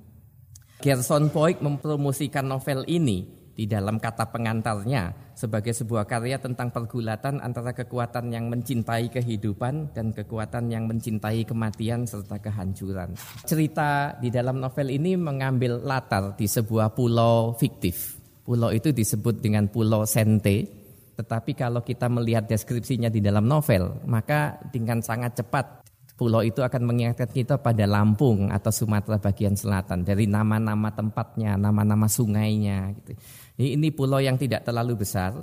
Gerson 0.79 1.31
Poik 1.31 1.63
mempromosikan 1.63 2.47
novel 2.47 2.83
ini 2.87 3.42
di 3.53 3.69
dalam 3.69 4.01
kata 4.01 4.33
pengantarnya 4.33 5.33
sebagai 5.37 5.73
sebuah 5.77 6.09
karya 6.09 6.41
tentang 6.41 6.73
pergulatan 6.73 7.37
antara 7.41 7.73
kekuatan 7.73 8.33
yang 8.33 8.49
mencintai 8.49 9.13
kehidupan 9.13 9.93
dan 9.93 10.09
kekuatan 10.09 10.73
yang 10.73 10.89
mencintai 10.89 11.45
kematian 11.45 12.09
serta 12.09 12.41
kehancuran. 12.41 13.13
Cerita 13.45 14.17
di 14.17 14.33
dalam 14.33 14.57
novel 14.57 14.89
ini 14.89 15.13
mengambil 15.13 15.81
latar 15.85 16.33
di 16.33 16.49
sebuah 16.49 16.97
pulau 16.97 17.53
fiktif. 17.57 18.17
Pulau 18.43 18.75
itu 18.75 18.91
disebut 18.91 19.39
dengan 19.39 19.71
Pulau 19.71 20.03
Sente, 20.03 20.67
tetapi 21.15 21.55
kalau 21.55 21.79
kita 21.79 22.11
melihat 22.11 22.43
deskripsinya 22.43 23.07
di 23.07 23.23
dalam 23.23 23.47
novel, 23.47 24.03
maka 24.03 24.59
dengan 24.67 24.99
sangat 24.99 25.39
cepat 25.39 25.83
pulau 26.13 26.45
itu 26.45 26.61
akan 26.61 26.83
mengingatkan 26.85 27.29
kita 27.29 27.57
pada 27.59 27.89
Lampung 27.89 28.53
atau 28.53 28.69
Sumatera 28.69 29.17
bagian 29.17 29.57
selatan 29.57 30.05
dari 30.05 30.29
nama-nama 30.29 30.93
tempatnya, 30.93 31.57
nama-nama 31.57 32.05
sungainya 32.05 32.93
gitu. 33.01 33.17
Ini 33.53 33.93
pulau 33.93 34.17
yang 34.17 34.37
tidak 34.37 34.65
terlalu 34.65 35.05
besar 35.05 35.37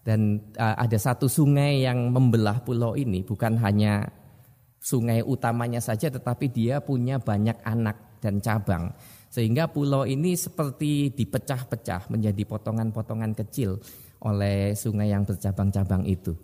dan 0.00 0.40
uh, 0.56 0.76
ada 0.80 0.96
satu 0.96 1.28
sungai 1.28 1.84
yang 1.84 2.08
membelah 2.08 2.64
pulau 2.64 2.96
ini 2.96 3.20
bukan 3.20 3.60
hanya 3.60 4.08
sungai 4.80 5.20
utamanya 5.20 5.76
saja 5.76 6.08
tetapi 6.08 6.48
dia 6.48 6.80
punya 6.80 7.20
banyak 7.20 7.60
anak 7.68 8.16
dan 8.24 8.40
cabang 8.40 8.96
sehingga 9.30 9.70
pulau 9.70 10.02
ini 10.08 10.34
seperti 10.34 11.14
dipecah-pecah 11.14 12.10
menjadi 12.10 12.42
potongan-potongan 12.48 13.36
kecil 13.38 13.78
oleh 14.26 14.74
sungai 14.74 15.14
yang 15.14 15.22
bercabang-cabang 15.22 16.02
itu. 16.04 16.34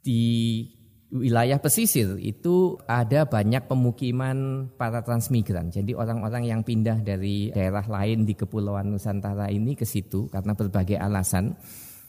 Di 0.00 0.64
wilayah 1.10 1.58
pesisir 1.58 2.14
itu 2.22 2.78
ada 2.86 3.26
banyak 3.26 3.66
pemukiman 3.66 4.70
para 4.78 5.02
transmigran. 5.02 5.68
Jadi 5.68 5.92
orang-orang 5.92 6.46
yang 6.46 6.60
pindah 6.62 7.02
dari 7.02 7.50
daerah 7.50 7.84
lain 7.84 8.22
di 8.22 8.38
Kepulauan 8.38 8.94
Nusantara 8.94 9.50
ini 9.50 9.74
ke 9.74 9.82
situ 9.82 10.30
karena 10.30 10.54
berbagai 10.54 10.96
alasan. 10.96 11.58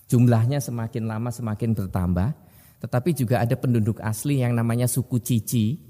Jumlahnya 0.06 0.62
semakin 0.62 1.10
lama 1.10 1.34
semakin 1.34 1.74
bertambah. 1.74 2.30
Tetapi 2.82 3.10
juga 3.14 3.42
ada 3.42 3.54
penduduk 3.58 4.02
asli 4.02 4.42
yang 4.42 4.54
namanya 4.54 4.86
suku 4.86 5.22
Cici. 5.22 5.90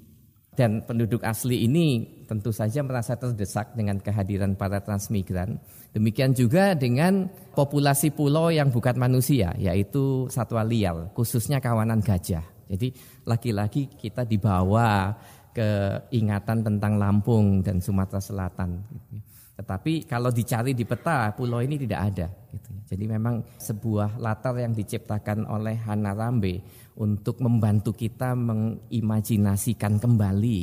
Dan 0.52 0.84
penduduk 0.84 1.24
asli 1.24 1.64
ini 1.64 2.20
tentu 2.28 2.52
saja 2.52 2.84
merasa 2.84 3.16
terdesak 3.16 3.72
dengan 3.72 4.04
kehadiran 4.04 4.60
para 4.60 4.84
transmigran. 4.84 5.64
Demikian 5.96 6.36
juga 6.36 6.76
dengan 6.76 7.32
populasi 7.56 8.12
pulau 8.12 8.52
yang 8.52 8.68
bukan 8.68 9.00
manusia, 9.00 9.56
yaitu 9.56 10.28
satwa 10.28 10.68
liar, 10.68 11.08
khususnya 11.16 11.64
kawanan 11.64 12.04
gajah. 12.04 12.44
Jadi 12.72 12.96
lagi-lagi 13.28 13.92
kita 14.00 14.24
dibawa 14.24 15.12
ke 15.52 16.00
ingatan 16.16 16.64
tentang 16.64 16.96
Lampung 16.96 17.60
dan 17.60 17.84
Sumatera 17.84 18.24
Selatan. 18.24 18.80
Gitu. 18.88 19.20
Tetapi 19.60 20.08
kalau 20.08 20.32
dicari 20.32 20.72
di 20.72 20.88
peta 20.88 21.36
pulau 21.36 21.60
ini 21.60 21.76
tidak 21.76 22.00
ada. 22.02 22.28
Gitu. 22.32 22.72
Jadi 22.88 23.06
memang 23.06 23.44
sebuah 23.60 24.18
latar 24.18 24.56
yang 24.58 24.72
diciptakan 24.72 25.46
oleh 25.46 25.76
Hana 25.84 26.16
Rambe 26.16 26.64
untuk 26.96 27.44
membantu 27.44 27.92
kita 27.92 28.34
mengimajinasikan 28.34 30.00
kembali 30.00 30.60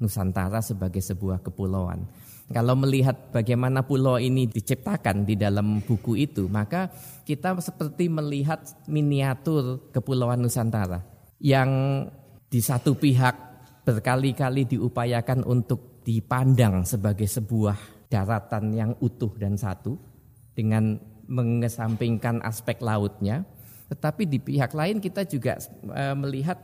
Nusantara 0.00 0.64
sebagai 0.64 1.04
sebuah 1.04 1.44
kepulauan. 1.44 2.08
Kalau 2.50 2.74
melihat 2.74 3.30
bagaimana 3.30 3.86
pulau 3.86 4.18
ini 4.18 4.48
diciptakan 4.48 5.22
di 5.22 5.38
dalam 5.38 5.84
buku 5.84 6.18
itu, 6.18 6.50
maka 6.50 6.90
kita 7.22 7.54
seperti 7.62 8.10
melihat 8.10 8.64
miniatur 8.90 9.92
kepulauan 9.94 10.42
Nusantara 10.42 11.09
yang 11.40 12.04
di 12.46 12.60
satu 12.60 12.94
pihak 12.94 13.34
berkali-kali 13.82 14.68
diupayakan 14.68 15.42
untuk 15.48 16.04
dipandang 16.04 16.84
sebagai 16.84 17.26
sebuah 17.26 18.06
daratan 18.12 18.76
yang 18.76 18.92
utuh 19.00 19.32
dan 19.40 19.56
satu 19.56 19.96
dengan 20.52 21.00
mengesampingkan 21.30 22.42
aspek 22.42 22.82
lautnya, 22.82 23.46
tetapi 23.88 24.26
di 24.26 24.38
pihak 24.42 24.74
lain 24.74 24.98
kita 24.98 25.24
juga 25.24 25.56
e, 25.86 26.04
melihat 26.18 26.58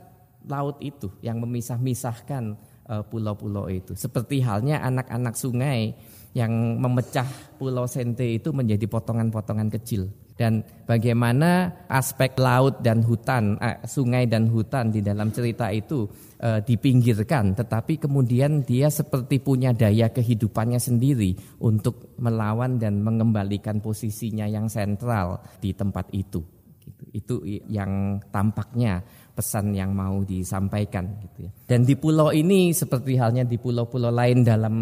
laut 0.45 0.77
itu 0.83 1.07
yang 1.23 1.39
memisah-misahkan 1.39 2.53
e, 2.83 2.93
pulau-pulau 3.07 3.71
itu. 3.71 3.95
Seperti 3.95 4.43
halnya 4.43 4.83
anak-anak 4.83 5.39
sungai 5.39 5.95
yang 6.35 6.51
memecah 6.77 7.25
Pulau 7.57 7.89
Sente 7.89 8.27
itu 8.27 8.53
menjadi 8.53 8.85
potongan-potongan 8.85 9.73
kecil 9.73 10.11
dan 10.37 10.61
bagaimana 10.85 11.73
aspek 11.89 12.37
laut 12.37 12.79
dan 12.85 13.01
hutan, 13.01 13.57
eh, 13.57 13.81
sungai 13.89 14.29
dan 14.29 14.45
hutan 14.53 14.93
di 14.93 15.01
dalam 15.01 15.33
cerita 15.33 15.73
itu 15.73 16.05
eh, 16.37 16.61
dipinggirkan, 16.61 17.57
tetapi 17.57 17.97
kemudian 17.97 18.61
dia 18.61 18.93
seperti 18.93 19.41
punya 19.41 19.73
daya 19.73 20.13
kehidupannya 20.13 20.77
sendiri 20.77 21.33
untuk 21.65 22.13
melawan 22.21 22.77
dan 22.77 23.01
mengembalikan 23.01 23.81
posisinya 23.81 24.45
yang 24.45 24.69
sentral 24.69 25.41
di 25.57 25.73
tempat 25.73 26.13
itu. 26.13 26.45
Gitu. 26.77 27.03
Itu 27.09 27.35
yang 27.65 28.21
tampaknya 28.29 29.01
pesan 29.33 29.73
yang 29.73 29.97
mau 29.97 30.21
disampaikan 30.21 31.09
gitu 31.25 31.49
ya. 31.49 31.51
Dan 31.65 31.81
di 31.81 31.97
pulau 31.97 32.29
ini 32.29 32.69
seperti 32.69 33.17
halnya 33.17 33.41
di 33.41 33.57
pulau-pulau 33.57 34.13
lain 34.13 34.45
dalam 34.45 34.75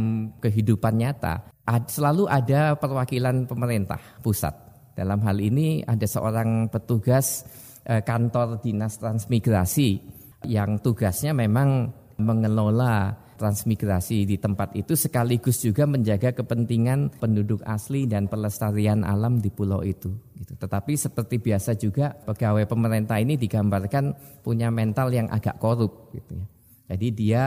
kehidupan 0.43 0.99
nyata, 0.99 1.55
selalu 1.87 2.27
ada 2.27 2.75
perwakilan 2.75 3.47
pemerintah 3.47 3.97
pusat 4.19 4.64
dalam 4.95 5.19
hal 5.21 5.37
ini 5.43 5.83
ada 5.83 6.07
seorang 6.07 6.71
petugas 6.71 7.43
eh, 7.83 8.01
kantor 8.01 8.63
dinas 8.63 8.95
transmigrasi 8.97 9.99
yang 10.47 10.79
tugasnya 10.79 11.35
memang 11.35 11.91
mengelola 12.15 13.25
transmigrasi 13.35 14.23
di 14.23 14.39
tempat 14.39 14.71
itu 14.79 14.95
sekaligus 14.95 15.59
juga 15.59 15.83
menjaga 15.83 16.31
kepentingan 16.31 17.19
penduduk 17.19 17.59
asli 17.67 18.07
dan 18.07 18.31
pelestarian 18.31 19.03
alam 19.03 19.43
di 19.43 19.51
pulau 19.51 19.83
itu. 19.83 20.07
Gitu. 20.39 20.55
Tetapi 20.55 20.95
seperti 20.95 21.43
biasa 21.43 21.75
juga 21.75 22.15
pegawai 22.15 22.63
pemerintah 22.63 23.19
ini 23.19 23.35
digambarkan 23.35 24.15
punya 24.39 24.71
mental 24.71 25.11
yang 25.11 25.27
agak 25.27 25.59
korup. 25.59 26.15
Gitu 26.15 26.31
ya. 26.39 26.47
Jadi 26.95 27.07
dia 27.11 27.45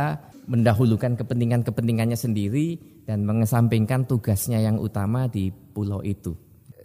mendahulukan 0.50 1.14
kepentingan-kepentingannya 1.14 2.19
sendiri 2.19 2.76
dan 3.07 3.25
mengesampingkan 3.25 4.05
tugasnya 4.05 4.61
yang 4.61 4.76
utama 4.76 5.31
di 5.31 5.49
pulau 5.49 6.05
itu. 6.05 6.37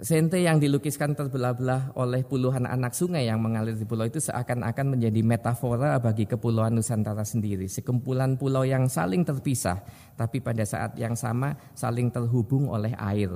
Sente 0.03 0.36
yang 0.36 0.60
dilukiskan 0.60 1.15
terbelah-belah 1.15 1.95
oleh 1.95 2.27
puluhan 2.27 2.67
anak 2.67 2.91
sungai 2.91 3.24
yang 3.24 3.39
mengalir 3.39 3.72
di 3.72 3.88
pulau 3.88 4.03
itu 4.03 4.19
seakan-akan 4.19 5.00
menjadi 5.00 5.24
metafora 5.24 5.95
bagi 5.95 6.27
kepulauan 6.27 6.75
Nusantara 6.75 7.24
sendiri. 7.24 7.72
Sekumpulan 7.72 8.36
pulau 8.36 8.67
yang 8.67 8.91
saling 8.91 9.24
terpisah, 9.24 9.79
tapi 10.19 10.43
pada 10.43 10.67
saat 10.67 11.00
yang 11.00 11.15
sama 11.15 11.55
saling 11.72 12.12
terhubung 12.12 12.67
oleh 12.67 12.91
air. 13.00 13.31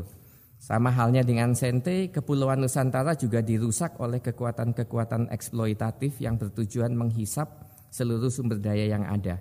Sama 0.59 0.91
halnya 0.91 1.24
dengan 1.24 1.55
Sente, 1.55 2.12
kepulauan 2.12 2.59
Nusantara 2.59 3.15
juga 3.15 3.39
dirusak 3.39 3.95
oleh 4.03 4.19
kekuatan-kekuatan 4.19 5.31
eksploitatif 5.31 6.19
yang 6.19 6.36
bertujuan 6.36 6.91
menghisap 6.91 7.47
seluruh 7.95 8.27
sumber 8.27 8.59
daya 8.59 8.91
yang 8.91 9.07
ada. 9.07 9.39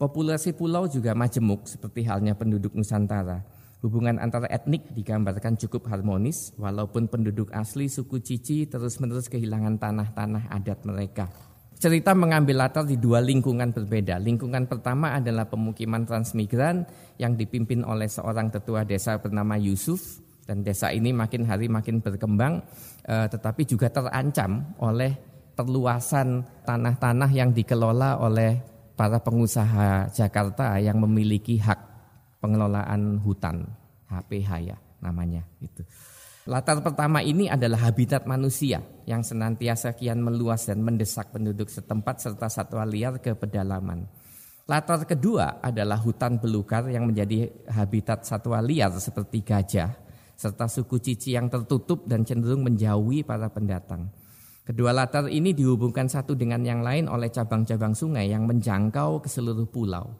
Populasi 0.00 0.56
pulau 0.56 0.88
juga 0.88 1.12
majemuk 1.12 1.68
seperti 1.68 2.08
halnya 2.08 2.32
penduduk 2.32 2.72
Nusantara. 2.72 3.44
Hubungan 3.84 4.16
antara 4.16 4.48
etnik 4.48 4.96
digambarkan 4.96 5.60
cukup 5.60 5.92
harmonis 5.92 6.56
walaupun 6.56 7.04
penduduk 7.04 7.52
asli 7.52 7.92
suku 7.92 8.16
Cici 8.24 8.64
terus-menerus 8.64 9.28
kehilangan 9.28 9.76
tanah-tanah 9.76 10.48
adat 10.48 10.88
mereka. 10.88 11.28
Cerita 11.76 12.16
mengambil 12.16 12.64
latar 12.64 12.88
di 12.88 12.96
dua 12.96 13.20
lingkungan 13.20 13.76
berbeda. 13.76 14.16
Lingkungan 14.16 14.64
pertama 14.72 15.12
adalah 15.20 15.44
pemukiman 15.44 16.08
transmigran 16.08 16.88
yang 17.20 17.36
dipimpin 17.36 17.84
oleh 17.84 18.08
seorang 18.08 18.48
tetua 18.48 18.88
desa 18.88 19.20
bernama 19.20 19.60
Yusuf 19.60 20.00
dan 20.48 20.64
desa 20.64 20.88
ini 20.88 21.12
makin 21.12 21.44
hari 21.44 21.68
makin 21.68 22.00
berkembang 22.00 22.64
eh, 23.04 23.28
tetapi 23.28 23.68
juga 23.68 23.92
terancam 23.92 24.64
oleh 24.80 25.12
perluasan 25.52 26.40
tanah-tanah 26.64 27.28
yang 27.36 27.52
dikelola 27.52 28.16
oleh 28.16 28.64
para 28.96 29.20
pengusaha 29.20 30.08
Jakarta 30.08 30.80
yang 30.80 31.04
memiliki 31.04 31.60
hak 31.60 31.83
pengelolaan 32.44 33.24
hutan 33.24 33.64
HPH 34.12 34.50
ya 34.60 34.76
namanya 35.00 35.48
itu. 35.64 35.80
Latar 36.44 36.84
pertama 36.84 37.24
ini 37.24 37.48
adalah 37.48 37.88
habitat 37.88 38.28
manusia 38.28 38.84
yang 39.08 39.24
senantiasa 39.24 39.96
kian 39.96 40.20
meluas 40.20 40.68
dan 40.68 40.84
mendesak 40.84 41.32
penduduk 41.32 41.72
setempat 41.72 42.20
serta 42.20 42.52
satwa 42.52 42.84
liar 42.84 43.16
ke 43.16 43.32
pedalaman. 43.32 44.04
Latar 44.68 45.08
kedua 45.08 45.64
adalah 45.64 45.96
hutan 45.96 46.36
belukar 46.36 46.84
yang 46.92 47.08
menjadi 47.08 47.48
habitat 47.72 48.28
satwa 48.28 48.60
liar 48.60 48.92
seperti 48.92 49.40
gajah 49.40 50.04
serta 50.36 50.68
suku 50.68 51.00
cici 51.00 51.32
yang 51.32 51.48
tertutup 51.48 52.04
dan 52.04 52.28
cenderung 52.28 52.60
menjauhi 52.60 53.24
para 53.24 53.48
pendatang. 53.48 54.12
Kedua 54.64 54.96
latar 54.96 55.28
ini 55.28 55.52
dihubungkan 55.52 56.08
satu 56.08 56.36
dengan 56.36 56.60
yang 56.64 56.80
lain 56.80 57.08
oleh 57.08 57.28
cabang-cabang 57.28 57.92
sungai 57.92 58.32
yang 58.32 58.48
menjangkau 58.48 59.20
ke 59.24 59.28
seluruh 59.28 59.68
pulau. 59.68 60.12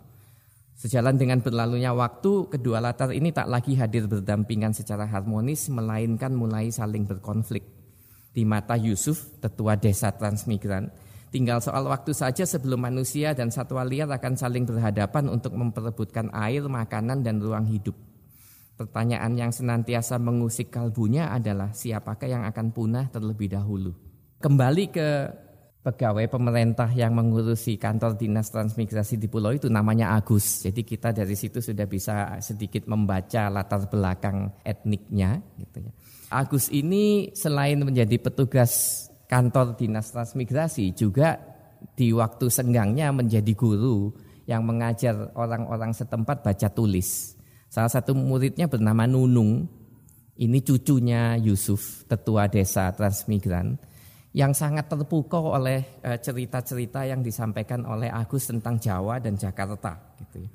Sejalan 0.75 1.15
dengan 1.15 1.39
berlalunya 1.39 1.95
waktu, 1.95 2.51
kedua 2.51 2.83
latar 2.83 3.15
ini 3.15 3.31
tak 3.31 3.47
lagi 3.47 3.79
hadir 3.79 4.11
berdampingan 4.11 4.75
secara 4.75 5.07
harmonis, 5.07 5.71
melainkan 5.71 6.35
mulai 6.35 6.75
saling 6.75 7.07
berkonflik. 7.07 7.63
Di 8.35 8.43
mata 8.43 8.75
Yusuf, 8.75 9.39
tetua 9.39 9.79
desa 9.79 10.11
transmigran, 10.11 10.91
tinggal 11.31 11.63
soal 11.63 11.87
waktu 11.87 12.11
saja 12.11 12.43
sebelum 12.43 12.83
manusia 12.83 13.31
dan 13.39 13.55
satwa 13.55 13.87
liar 13.87 14.11
akan 14.11 14.35
saling 14.35 14.67
berhadapan 14.67 15.31
untuk 15.31 15.55
memperebutkan 15.55 16.35
air, 16.35 16.67
makanan, 16.67 17.23
dan 17.23 17.39
ruang 17.39 17.71
hidup. 17.71 17.95
Pertanyaan 18.75 19.39
yang 19.39 19.55
senantiasa 19.55 20.19
mengusik 20.19 20.75
kalbunya 20.75 21.31
adalah 21.31 21.71
siapakah 21.71 22.27
yang 22.27 22.43
akan 22.43 22.75
punah 22.75 23.07
terlebih 23.15 23.47
dahulu. 23.55 23.95
Kembali 24.43 24.85
ke 24.91 25.09
pegawai 25.85 26.33
pemerintah 26.33 26.89
yang 26.97 27.13
mengurusi 27.13 27.77
kantor 27.77 28.17
dinas 28.17 28.49
transmigrasi 28.49 29.21
di 29.21 29.29
pulau 29.29 29.53
itu 29.53 29.69
namanya 29.69 30.17
Agus. 30.17 30.65
Jadi 30.65 30.81
kita 30.81 31.13
dari 31.13 31.37
situ 31.37 31.61
sudah 31.61 31.85
bisa 31.85 32.41
sedikit 32.41 32.89
membaca 32.89 33.53
latar 33.53 33.85
belakang 33.93 34.49
etniknya 34.65 35.45
gitu 35.61 35.85
ya. 35.85 35.93
Agus 36.33 36.73
ini 36.73 37.37
selain 37.37 37.85
menjadi 37.85 38.17
petugas 38.17 39.05
kantor 39.29 39.77
dinas 39.77 40.09
transmigrasi 40.09 40.97
juga 40.97 41.37
di 41.93 42.17
waktu 42.17 42.49
senggangnya 42.49 43.13
menjadi 43.13 43.53
guru 43.53 44.09
yang 44.49 44.65
mengajar 44.65 45.37
orang-orang 45.37 45.93
setempat 45.93 46.41
baca 46.41 46.69
tulis. 46.73 47.37
Salah 47.69 47.93
satu 47.93 48.17
muridnya 48.17 48.73
bernama 48.73 49.05
Nunung. 49.05 49.69
Ini 50.35 50.67
cucunya 50.67 51.39
Yusuf, 51.39 52.03
tetua 52.11 52.51
desa 52.51 52.91
transmigran 52.91 53.79
yang 54.35 54.51
sangat 54.51 54.91
terpukau 54.91 55.55
oleh 55.55 56.03
eh, 56.03 56.19
cerita-cerita 56.19 57.07
yang 57.07 57.23
disampaikan 57.23 57.87
oleh 57.87 58.11
Agus 58.11 58.51
tentang 58.51 58.83
Jawa 58.83 59.23
dan 59.23 59.39
Jakarta 59.39 60.19
gitu 60.19 60.43
ya. 60.43 60.51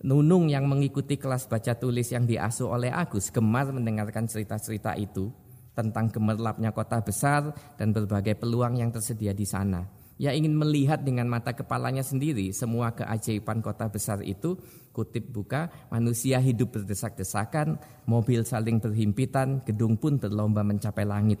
Nunung 0.00 0.48
yang 0.48 0.64
mengikuti 0.64 1.20
kelas 1.20 1.44
baca 1.44 1.76
tulis 1.76 2.08
yang 2.10 2.26
diasuh 2.26 2.72
oleh 2.72 2.90
Agus 2.90 3.30
gemar 3.30 3.70
mendengarkan 3.70 4.26
cerita-cerita 4.26 4.96
itu 4.96 5.30
tentang 5.76 6.10
gemerlapnya 6.10 6.74
kota 6.74 7.04
besar 7.04 7.54
dan 7.78 7.94
berbagai 7.94 8.34
peluang 8.40 8.80
yang 8.80 8.90
tersedia 8.90 9.30
di 9.30 9.46
sana. 9.46 9.86
Ia 10.20 10.36
ingin 10.36 10.52
melihat 10.52 11.00
dengan 11.00 11.28
mata 11.28 11.56
kepalanya 11.56 12.04
sendiri 12.04 12.52
semua 12.52 12.92
keajaiban 12.92 13.64
kota 13.64 13.88
besar 13.88 14.20
itu, 14.20 14.56
kutip 14.92 15.32
buka, 15.32 15.72
manusia 15.88 16.40
hidup 16.40 16.76
berdesak-desakan, 16.76 17.80
mobil 18.04 18.44
saling 18.44 18.80
berhimpitan, 18.80 19.64
gedung 19.64 19.96
pun 19.96 20.20
berlomba 20.20 20.60
mencapai 20.60 21.08
langit 21.08 21.40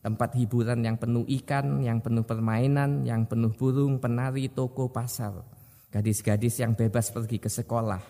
tempat 0.00 0.32
hiburan 0.36 0.80
yang 0.80 0.96
penuh 0.96 1.24
ikan, 1.40 1.84
yang 1.84 2.00
penuh 2.00 2.24
permainan, 2.24 3.04
yang 3.04 3.28
penuh 3.28 3.52
burung, 3.52 4.00
penari, 4.00 4.48
toko, 4.48 4.88
pasar. 4.88 5.44
Gadis-gadis 5.92 6.62
yang 6.64 6.72
bebas 6.72 7.12
pergi 7.12 7.36
ke 7.36 7.50
sekolah, 7.52 8.00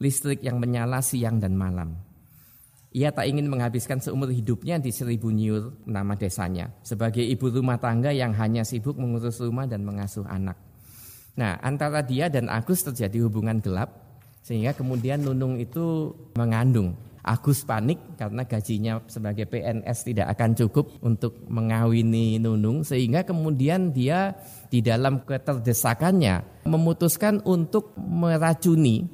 listrik 0.00 0.44
yang 0.44 0.60
menyala 0.60 1.00
siang 1.00 1.40
dan 1.40 1.56
malam. 1.56 1.96
Ia 2.88 3.12
tak 3.12 3.28
ingin 3.28 3.52
menghabiskan 3.52 4.00
seumur 4.00 4.32
hidupnya 4.32 4.80
di 4.80 4.88
Seribu 4.88 5.28
Nyur, 5.28 5.84
nama 5.84 6.16
desanya, 6.16 6.72
sebagai 6.80 7.20
ibu 7.20 7.52
rumah 7.52 7.76
tangga 7.76 8.10
yang 8.10 8.32
hanya 8.32 8.64
sibuk 8.64 8.96
mengurus 8.96 9.44
rumah 9.44 9.68
dan 9.68 9.84
mengasuh 9.84 10.24
anak. 10.24 10.56
Nah, 11.36 11.60
antara 11.62 12.02
dia 12.02 12.32
dan 12.32 12.48
Agus 12.48 12.82
terjadi 12.82 13.28
hubungan 13.28 13.60
gelap, 13.60 13.92
sehingga 14.42 14.72
kemudian 14.72 15.20
Nunung 15.20 15.60
itu 15.60 16.10
mengandung 16.34 16.96
Agus 17.22 17.66
panik 17.66 17.98
karena 18.14 18.46
gajinya 18.46 19.02
sebagai 19.10 19.50
PNS 19.50 19.98
tidak 20.06 20.32
akan 20.38 20.50
cukup 20.54 20.86
untuk 21.02 21.44
mengawini 21.50 22.38
Nunung 22.38 22.86
sehingga 22.86 23.26
kemudian 23.26 23.90
dia 23.90 24.38
di 24.70 24.80
dalam 24.80 25.26
keterdesakannya 25.26 26.64
memutuskan 26.70 27.42
untuk 27.42 27.92
meracuni 27.98 29.04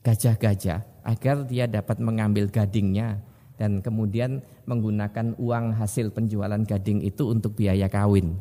gajah-gajah 0.00 1.04
agar 1.04 1.36
dia 1.44 1.68
dapat 1.68 2.00
mengambil 2.00 2.48
gadingnya 2.48 3.20
dan 3.60 3.84
kemudian 3.84 4.40
menggunakan 4.64 5.36
uang 5.36 5.76
hasil 5.76 6.16
penjualan 6.16 6.64
gading 6.64 7.04
itu 7.04 7.28
untuk 7.28 7.60
biaya 7.60 7.92
kawin. 7.92 8.40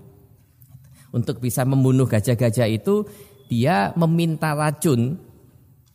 Untuk 1.12 1.44
bisa 1.44 1.68
membunuh 1.68 2.08
gajah-gajah 2.08 2.70
itu 2.72 3.04
dia 3.50 3.92
meminta 4.00 4.54
racun 4.54 5.18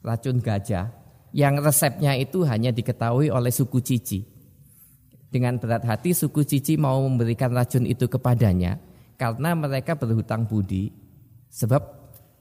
racun 0.04 0.42
gajah 0.42 1.03
yang 1.34 1.58
resepnya 1.58 2.14
itu 2.14 2.46
hanya 2.46 2.70
diketahui 2.70 3.26
oleh 3.28 3.50
suku 3.50 3.82
Cici. 3.82 4.22
Dengan 5.26 5.58
berat 5.58 5.82
hati 5.82 6.14
suku 6.14 6.46
Cici 6.46 6.78
mau 6.78 7.02
memberikan 7.02 7.50
racun 7.50 7.90
itu 7.90 8.06
kepadanya 8.06 8.78
karena 9.18 9.58
mereka 9.58 9.98
berhutang 9.98 10.46
budi. 10.46 10.94
Sebab 11.50 11.82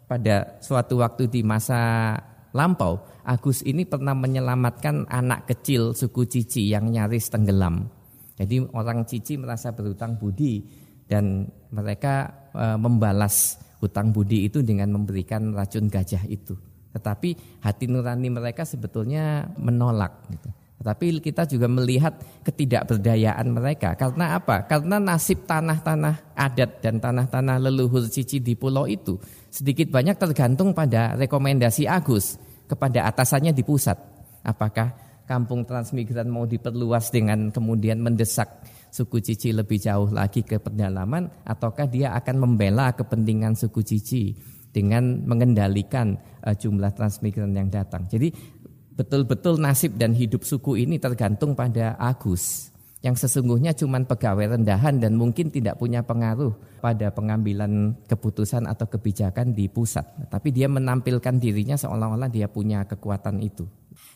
pada 0.06 0.62
suatu 0.62 1.02
waktu 1.02 1.26
di 1.26 1.42
masa 1.42 2.14
lampau, 2.54 3.02
Agus 3.26 3.66
ini 3.66 3.82
pernah 3.90 4.14
menyelamatkan 4.14 5.10
anak 5.10 5.50
kecil 5.50 5.98
suku 5.98 6.30
Cici 6.30 6.70
yang 6.70 6.94
nyaris 6.94 7.34
tenggelam. 7.34 7.90
Jadi 8.38 8.62
orang 8.78 9.10
Cici 9.10 9.42
merasa 9.42 9.74
berhutang 9.74 10.22
budi 10.22 10.62
dan 11.10 11.50
mereka 11.74 12.30
e, 12.54 12.78
membalas 12.78 13.58
hutang 13.82 14.14
budi 14.14 14.46
itu 14.46 14.62
dengan 14.62 14.94
memberikan 14.94 15.50
racun 15.50 15.90
gajah 15.90 16.30
itu. 16.30 16.73
Tetapi 16.94 17.60
hati 17.66 17.90
nurani 17.90 18.30
mereka 18.30 18.64
sebetulnya 18.64 19.50
menolak. 19.58 20.30
Gitu. 20.30 20.50
Tetapi 20.84 21.24
kita 21.24 21.48
juga 21.48 21.72
melihat 21.72 22.12
ketidakberdayaan 22.44 23.48
mereka. 23.50 23.96
Karena 23.96 24.36
apa? 24.36 24.68
Karena 24.68 25.00
nasib 25.00 25.48
tanah-tanah 25.48 26.36
adat 26.36 26.84
dan 26.84 27.00
tanah-tanah 27.00 27.56
leluhur 27.64 28.06
cici 28.12 28.44
di 28.44 28.54
pulau 28.54 28.84
itu 28.84 29.16
sedikit 29.48 29.88
banyak 29.88 30.20
tergantung 30.20 30.76
pada 30.76 31.16
rekomendasi 31.16 31.88
Agus 31.88 32.36
kepada 32.68 33.08
atasannya 33.08 33.56
di 33.56 33.64
pusat. 33.64 33.96
Apakah 34.44 34.92
kampung 35.24 35.64
transmigran 35.64 36.28
mau 36.28 36.44
diperluas 36.44 37.10
dengan 37.16 37.48
kemudian 37.48 38.04
mendesak 38.04 38.68
suku 38.92 39.24
Cici 39.24 39.56
lebih 39.56 39.80
jauh 39.80 40.12
lagi 40.12 40.44
ke 40.44 40.60
pedalaman 40.60 41.32
ataukah 41.48 41.88
dia 41.88 42.12
akan 42.14 42.44
membela 42.44 42.92
kepentingan 42.92 43.56
suku 43.56 43.82
Cici 43.88 44.36
dengan 44.74 45.22
mengendalikan 45.24 46.18
uh, 46.44 46.58
jumlah 46.58 46.92
transmigran 46.98 47.54
yang 47.54 47.70
datang. 47.70 48.10
Jadi 48.10 48.34
betul-betul 48.98 49.62
nasib 49.62 49.96
dan 49.96 50.18
hidup 50.18 50.42
suku 50.44 50.84
ini 50.84 50.98
tergantung 50.98 51.54
pada 51.54 51.94
Agus 52.02 52.74
yang 53.04 53.20
sesungguhnya 53.20 53.76
cuma 53.76 54.00
pegawai 54.00 54.56
rendahan 54.56 54.96
dan 54.96 55.20
mungkin 55.20 55.52
tidak 55.52 55.76
punya 55.76 56.00
pengaruh 56.08 56.56
pada 56.80 57.12
pengambilan 57.12 58.00
keputusan 58.08 58.64
atau 58.64 58.88
kebijakan 58.88 59.52
di 59.52 59.68
pusat. 59.68 60.08
Tapi 60.32 60.56
dia 60.56 60.72
menampilkan 60.72 61.36
dirinya 61.36 61.76
seolah-olah 61.76 62.32
dia 62.32 62.48
punya 62.48 62.88
kekuatan 62.88 63.44
itu. 63.44 63.68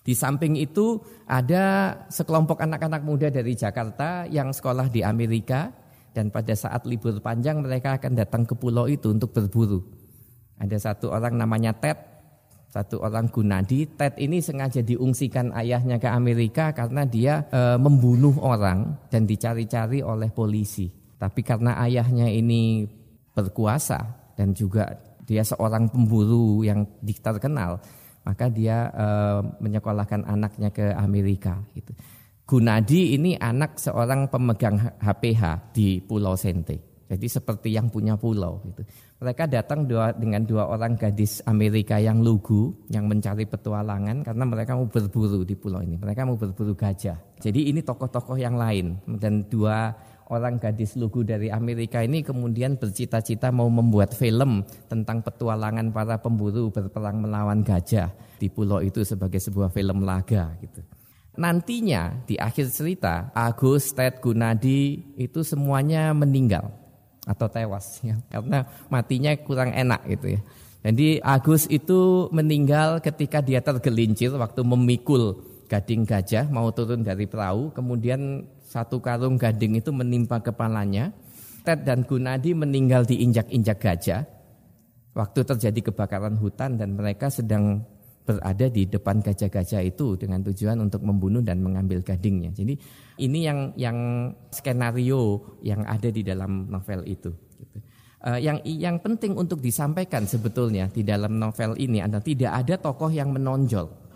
Di 0.07 0.15
samping 0.15 0.55
itu 0.55 1.03
ada 1.27 1.93
sekelompok 2.07 2.63
anak-anak 2.63 3.03
muda 3.03 3.27
dari 3.27 3.59
Jakarta 3.59 4.23
yang 4.23 4.55
sekolah 4.55 4.87
di 4.87 5.03
Amerika 5.03 5.67
dan 6.15 6.31
pada 6.31 6.55
saat 6.55 6.87
libur 6.87 7.19
panjang 7.19 7.59
mereka 7.59 7.99
akan 7.99 8.15
datang 8.15 8.47
ke 8.47 8.55
pulau 8.55 8.87
itu 8.87 9.11
untuk 9.11 9.35
berburu. 9.35 9.83
Ada 10.57 10.91
satu 10.91 11.13
orang 11.13 11.37
namanya 11.37 11.73
Ted, 11.77 11.97
satu 12.67 13.01
orang 13.01 13.29
Gunadi. 13.29 13.85
Ted 13.93 14.17
ini 14.17 14.41
sengaja 14.41 14.81
diungsikan 14.81 15.53
ayahnya 15.53 16.01
ke 16.01 16.09
Amerika 16.09 16.73
karena 16.73 17.05
dia 17.05 17.45
e, 17.49 17.77
membunuh 17.77 18.33
orang 18.41 19.07
dan 19.13 19.29
dicari-cari 19.29 20.01
oleh 20.01 20.33
polisi. 20.33 20.89
Tapi 21.17 21.41
karena 21.41 21.77
ayahnya 21.81 22.29
ini 22.29 22.85
berkuasa 23.33 24.33
dan 24.37 24.53
juga 24.53 24.97
dia 25.25 25.45
seorang 25.45 25.89
pemburu 25.89 26.65
yang 26.65 26.85
terkenal, 27.05 27.77
maka 28.25 28.49
dia 28.49 28.89
e, 28.89 29.07
menyekolahkan 29.61 30.25
anaknya 30.25 30.73
ke 30.73 30.89
Amerika 30.97 31.61
gitu. 31.77 31.93
Gunadi 32.47 33.13
ini 33.13 33.35
anak 33.35 33.75
seorang 33.75 34.31
pemegang 34.31 34.79
HPH 35.03 35.75
di 35.75 35.99
Pulau 35.99 36.33
Sente. 36.39 37.03
Jadi 37.07 37.27
seperti 37.27 37.71
yang 37.71 37.87
punya 37.87 38.19
pulau 38.19 38.59
gitu. 38.67 38.83
Mereka 39.17 39.49
datang 39.49 39.89
dua, 39.89 40.13
dengan 40.13 40.45
dua 40.45 40.69
orang 40.69 40.93
gadis 40.93 41.41
Amerika 41.49 41.97
yang 41.97 42.21
lugu, 42.21 42.69
yang 42.93 43.09
mencari 43.09 43.49
petualangan 43.49 44.21
karena 44.21 44.45
mereka 44.45 44.77
mau 44.77 44.85
berburu 44.85 45.41
di 45.41 45.57
pulau 45.57 45.81
ini. 45.81 45.97
Mereka 45.97 46.21
mau 46.21 46.37
berburu 46.37 46.77
gajah. 46.77 47.17
Jadi 47.41 47.73
ini 47.73 47.81
tokoh-tokoh 47.81 48.37
yang 48.37 48.53
lain 48.53 49.01
dan 49.17 49.41
dua 49.49 49.89
orang 50.29 50.61
gadis 50.61 50.93
lugu 51.01 51.25
dari 51.25 51.49
Amerika 51.49 52.05
ini 52.05 52.21
kemudian 52.21 52.77
bercita-cita 52.77 53.49
mau 53.49 53.65
membuat 53.73 54.13
film 54.13 54.61
tentang 54.85 55.25
petualangan 55.25 55.89
para 55.89 56.21
pemburu 56.21 56.69
berperang 56.69 57.25
melawan 57.25 57.65
gajah 57.65 58.13
di 58.37 58.53
pulau 58.53 58.85
itu 58.85 59.01
sebagai 59.01 59.41
sebuah 59.41 59.73
film 59.73 60.05
laga 60.05 60.53
gitu. 60.61 60.85
Nantinya 61.41 62.21
di 62.25 62.37
akhir 62.37 62.69
cerita 62.69 63.33
Agus, 63.33 63.93
Ted, 63.97 64.21
Gunadi 64.21 65.13
itu 65.17 65.41
semuanya 65.41 66.13
meninggal 66.13 66.86
atau 67.27 67.51
tewas 67.51 67.99
ya 67.99 68.15
karena 68.31 68.63
matinya 68.87 69.35
kurang 69.43 69.75
enak 69.75 70.01
gitu 70.07 70.39
ya. 70.39 70.41
Jadi 70.87 71.19
Agus 71.19 71.67
itu 71.67 72.31
meninggal 72.31 73.03
ketika 73.03 73.43
dia 73.43 73.59
tergelincir 73.59 74.31
waktu 74.31 74.63
memikul 74.63 75.43
gading 75.67 76.07
gajah 76.07 76.47
mau 76.47 76.71
turun 76.71 77.03
dari 77.03 77.27
perahu 77.27 77.75
kemudian 77.75 78.47
satu 78.63 79.03
karung 79.03 79.35
gading 79.35 79.83
itu 79.83 79.91
menimpa 79.91 80.39
kepalanya. 80.39 81.11
Ted 81.67 81.83
dan 81.83 82.07
Gunadi 82.07 82.55
meninggal 82.55 83.03
diinjak-injak 83.03 83.75
gajah. 83.83 84.23
Waktu 85.11 85.39
terjadi 85.43 85.91
kebakaran 85.91 86.39
hutan 86.39 86.79
dan 86.79 86.95
mereka 86.95 87.27
sedang 87.27 87.83
berada 88.27 88.67
di 88.67 88.83
depan 88.83 89.23
gajah-gajah 89.23 89.79
itu 89.87 90.19
dengan 90.19 90.43
tujuan 90.43 90.75
untuk 90.83 90.99
membunuh 91.07 91.39
dan 91.39 91.63
mengambil 91.63 92.03
gadingnya. 92.03 92.51
Jadi 92.51 92.75
ini 93.23 93.39
yang 93.47 93.71
yang 93.79 93.97
skenario 94.51 95.55
yang 95.63 95.87
ada 95.87 96.11
di 96.11 96.27
dalam 96.27 96.67
novel 96.67 97.07
itu. 97.07 97.31
Gitu. 97.31 97.77
Uh, 98.19 98.35
yang 98.43 98.59
yang 98.67 98.99
penting 98.99 99.39
untuk 99.39 99.63
disampaikan 99.63 100.27
sebetulnya 100.27 100.91
di 100.91 101.07
dalam 101.07 101.39
novel 101.39 101.79
ini 101.79 102.03
adalah 102.03 102.25
tidak 102.25 102.51
ada 102.51 102.75
tokoh 102.75 103.07
yang 103.07 103.31
menonjol 103.31 104.06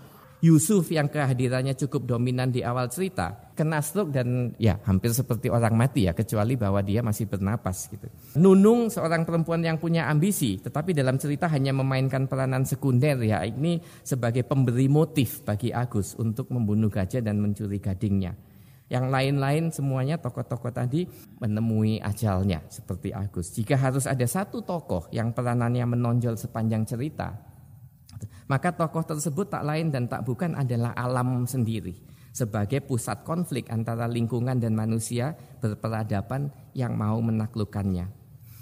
Yusuf 0.42 0.90
yang 0.90 1.06
kehadirannya 1.06 1.78
cukup 1.78 2.10
dominan 2.10 2.50
di 2.50 2.66
awal 2.66 2.90
cerita 2.90 3.54
kena 3.54 3.78
stroke 3.78 4.10
dan 4.10 4.58
ya 4.58 4.74
hampir 4.90 5.14
seperti 5.14 5.54
orang 5.54 5.78
mati 5.78 6.10
ya 6.10 6.18
kecuali 6.18 6.58
bahwa 6.58 6.82
dia 6.82 7.06
masih 7.06 7.30
bernapas 7.30 7.86
gitu. 7.94 8.10
Nunung 8.42 8.90
seorang 8.90 9.22
perempuan 9.22 9.62
yang 9.62 9.78
punya 9.78 10.10
ambisi 10.10 10.58
tetapi 10.58 10.98
dalam 10.98 11.22
cerita 11.22 11.46
hanya 11.46 11.78
memainkan 11.78 12.26
peranan 12.26 12.66
sekunder 12.66 13.22
ya 13.22 13.46
ini 13.46 13.78
sebagai 14.02 14.42
pemberi 14.42 14.90
motif 14.90 15.46
bagi 15.46 15.70
Agus 15.70 16.18
untuk 16.18 16.50
membunuh 16.50 16.90
gajah 16.90 17.22
dan 17.22 17.38
mencuri 17.38 17.78
gadingnya. 17.78 18.34
Yang 18.90 19.06
lain-lain 19.14 19.64
semuanya 19.70 20.18
tokoh-tokoh 20.18 20.74
tadi 20.74 21.06
menemui 21.38 22.02
ajalnya 22.02 22.66
seperti 22.68 23.14
Agus. 23.14 23.54
Jika 23.54 23.78
harus 23.78 24.10
ada 24.10 24.26
satu 24.26 24.66
tokoh 24.66 25.06
yang 25.14 25.32
peranannya 25.32 25.86
menonjol 25.86 26.36
sepanjang 26.36 26.84
cerita, 26.84 27.51
maka 28.52 28.76
tokoh 28.76 29.08
tersebut 29.08 29.48
tak 29.48 29.64
lain 29.64 29.88
dan 29.96 30.12
tak 30.12 30.28
bukan 30.28 30.60
adalah 30.60 30.92
alam 30.92 31.48
sendiri 31.48 31.96
sebagai 32.36 32.84
pusat 32.84 33.24
konflik 33.24 33.72
antara 33.72 34.08
lingkungan 34.12 34.60
dan 34.60 34.76
manusia 34.76 35.36
berperadaban 35.60 36.52
yang 36.76 36.96
mau 36.96 37.20
menaklukkannya. 37.24 38.08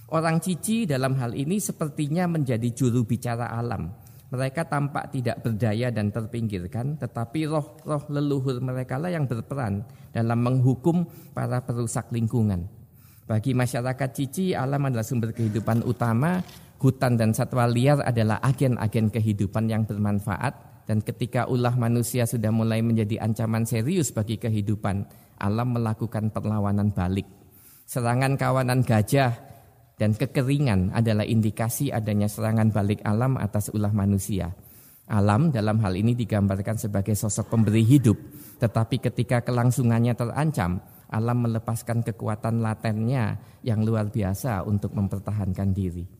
Orang 0.10 0.42
Cici 0.42 0.90
dalam 0.90 1.14
hal 1.22 1.38
ini 1.38 1.62
sepertinya 1.62 2.26
menjadi 2.26 2.66
juru 2.74 3.06
bicara 3.06 3.54
alam. 3.54 3.94
Mereka 4.30 4.70
tampak 4.70 5.14
tidak 5.14 5.42
berdaya 5.42 5.90
dan 5.90 6.14
terpinggirkan, 6.14 7.02
tetapi 7.02 7.50
roh-roh 7.50 8.10
leluhur 8.14 8.62
mereka 8.62 9.02
lah 9.02 9.10
yang 9.10 9.26
berperan 9.26 9.86
dalam 10.14 10.38
menghukum 10.42 11.06
para 11.34 11.62
perusak 11.66 12.14
lingkungan. 12.14 12.70
Bagi 13.30 13.54
masyarakat 13.54 14.10
Cici, 14.10 14.58
alam 14.58 14.82
adalah 14.90 15.06
sumber 15.06 15.34
kehidupan 15.34 15.86
utama 15.86 16.42
hutan 16.80 17.20
dan 17.20 17.36
satwa 17.36 17.68
liar 17.68 18.00
adalah 18.02 18.40
agen-agen 18.40 19.12
kehidupan 19.12 19.68
yang 19.68 19.84
bermanfaat 19.84 20.88
dan 20.90 21.06
ketika 21.06 21.46
ulah 21.46 21.78
manusia 21.78 22.26
sudah 22.26 22.50
mulai 22.50 22.82
menjadi 22.82 23.22
ancaman 23.22 23.62
serius 23.62 24.10
bagi 24.10 24.42
kehidupan, 24.42 25.06
alam 25.38 25.78
melakukan 25.78 26.34
perlawanan 26.34 26.90
balik. 26.90 27.30
Serangan 27.86 28.34
kawanan 28.42 28.82
gajah 28.82 29.38
dan 30.02 30.18
kekeringan 30.18 30.90
adalah 30.90 31.30
indikasi 31.30 31.94
adanya 31.94 32.26
serangan 32.26 32.74
balik 32.74 33.06
alam 33.06 33.38
atas 33.38 33.70
ulah 33.70 33.94
manusia. 33.94 34.50
Alam 35.10 35.54
dalam 35.54 35.78
hal 35.82 35.94
ini 35.94 36.18
digambarkan 36.18 36.82
sebagai 36.82 37.14
sosok 37.14 37.54
pemberi 37.54 37.86
hidup, 37.86 38.18
tetapi 38.58 38.98
ketika 38.98 39.46
kelangsungannya 39.46 40.18
terancam, 40.18 40.82
alam 41.10 41.38
melepaskan 41.46 42.02
kekuatan 42.02 42.66
latennya 42.66 43.38
yang 43.62 43.86
luar 43.86 44.10
biasa 44.10 44.66
untuk 44.66 44.94
mempertahankan 44.98 45.70
diri. 45.74 46.19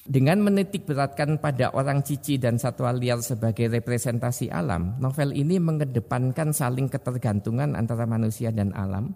Dengan 0.00 0.40
menitik 0.40 0.88
beratkan 0.88 1.36
pada 1.36 1.76
orang 1.76 2.00
cici 2.00 2.40
dan 2.40 2.56
satwa 2.56 2.88
liar 2.88 3.20
sebagai 3.20 3.68
representasi 3.68 4.48
alam, 4.48 4.96
novel 4.96 5.36
ini 5.36 5.60
mengedepankan 5.60 6.56
saling 6.56 6.88
ketergantungan 6.88 7.76
antara 7.76 8.08
manusia 8.08 8.48
dan 8.48 8.72
alam, 8.72 9.12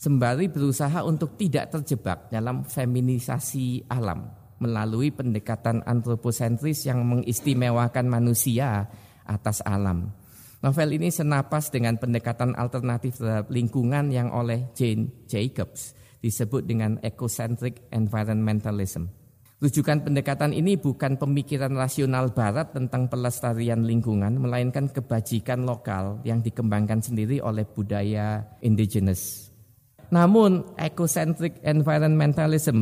sembari 0.00 0.48
berusaha 0.48 1.04
untuk 1.04 1.36
tidak 1.36 1.76
terjebak 1.76 2.32
dalam 2.32 2.64
feminisasi 2.64 3.92
alam 3.92 4.24
melalui 4.56 5.12
pendekatan 5.12 5.84
antroposentris 5.84 6.88
yang 6.88 7.04
mengistimewakan 7.04 8.08
manusia 8.08 8.88
atas 9.28 9.60
alam. 9.68 10.16
Novel 10.62 10.96
ini 10.96 11.12
senapas 11.12 11.68
dengan 11.68 11.98
pendekatan 11.98 12.56
alternatif 12.56 13.20
terhadap 13.20 13.50
lingkungan 13.50 14.08
yang 14.08 14.32
oleh 14.32 14.70
Jane 14.72 15.26
Jacobs 15.28 15.92
disebut 16.22 16.64
dengan 16.64 17.02
ecocentric 17.02 17.90
environmentalism. 17.90 19.21
Rujukan 19.62 20.02
pendekatan 20.02 20.50
ini 20.50 20.74
bukan 20.74 21.14
pemikiran 21.14 21.78
rasional 21.78 22.34
barat 22.34 22.74
tentang 22.74 23.06
pelestarian 23.06 23.86
lingkungan, 23.86 24.34
melainkan 24.34 24.90
kebajikan 24.90 25.62
lokal 25.62 26.18
yang 26.26 26.42
dikembangkan 26.42 26.98
sendiri 26.98 27.38
oleh 27.38 27.62
budaya 27.62 28.42
indigenous. 28.58 29.54
Namun, 30.10 30.66
ecocentric 30.74 31.62
environmentalism 31.62 32.74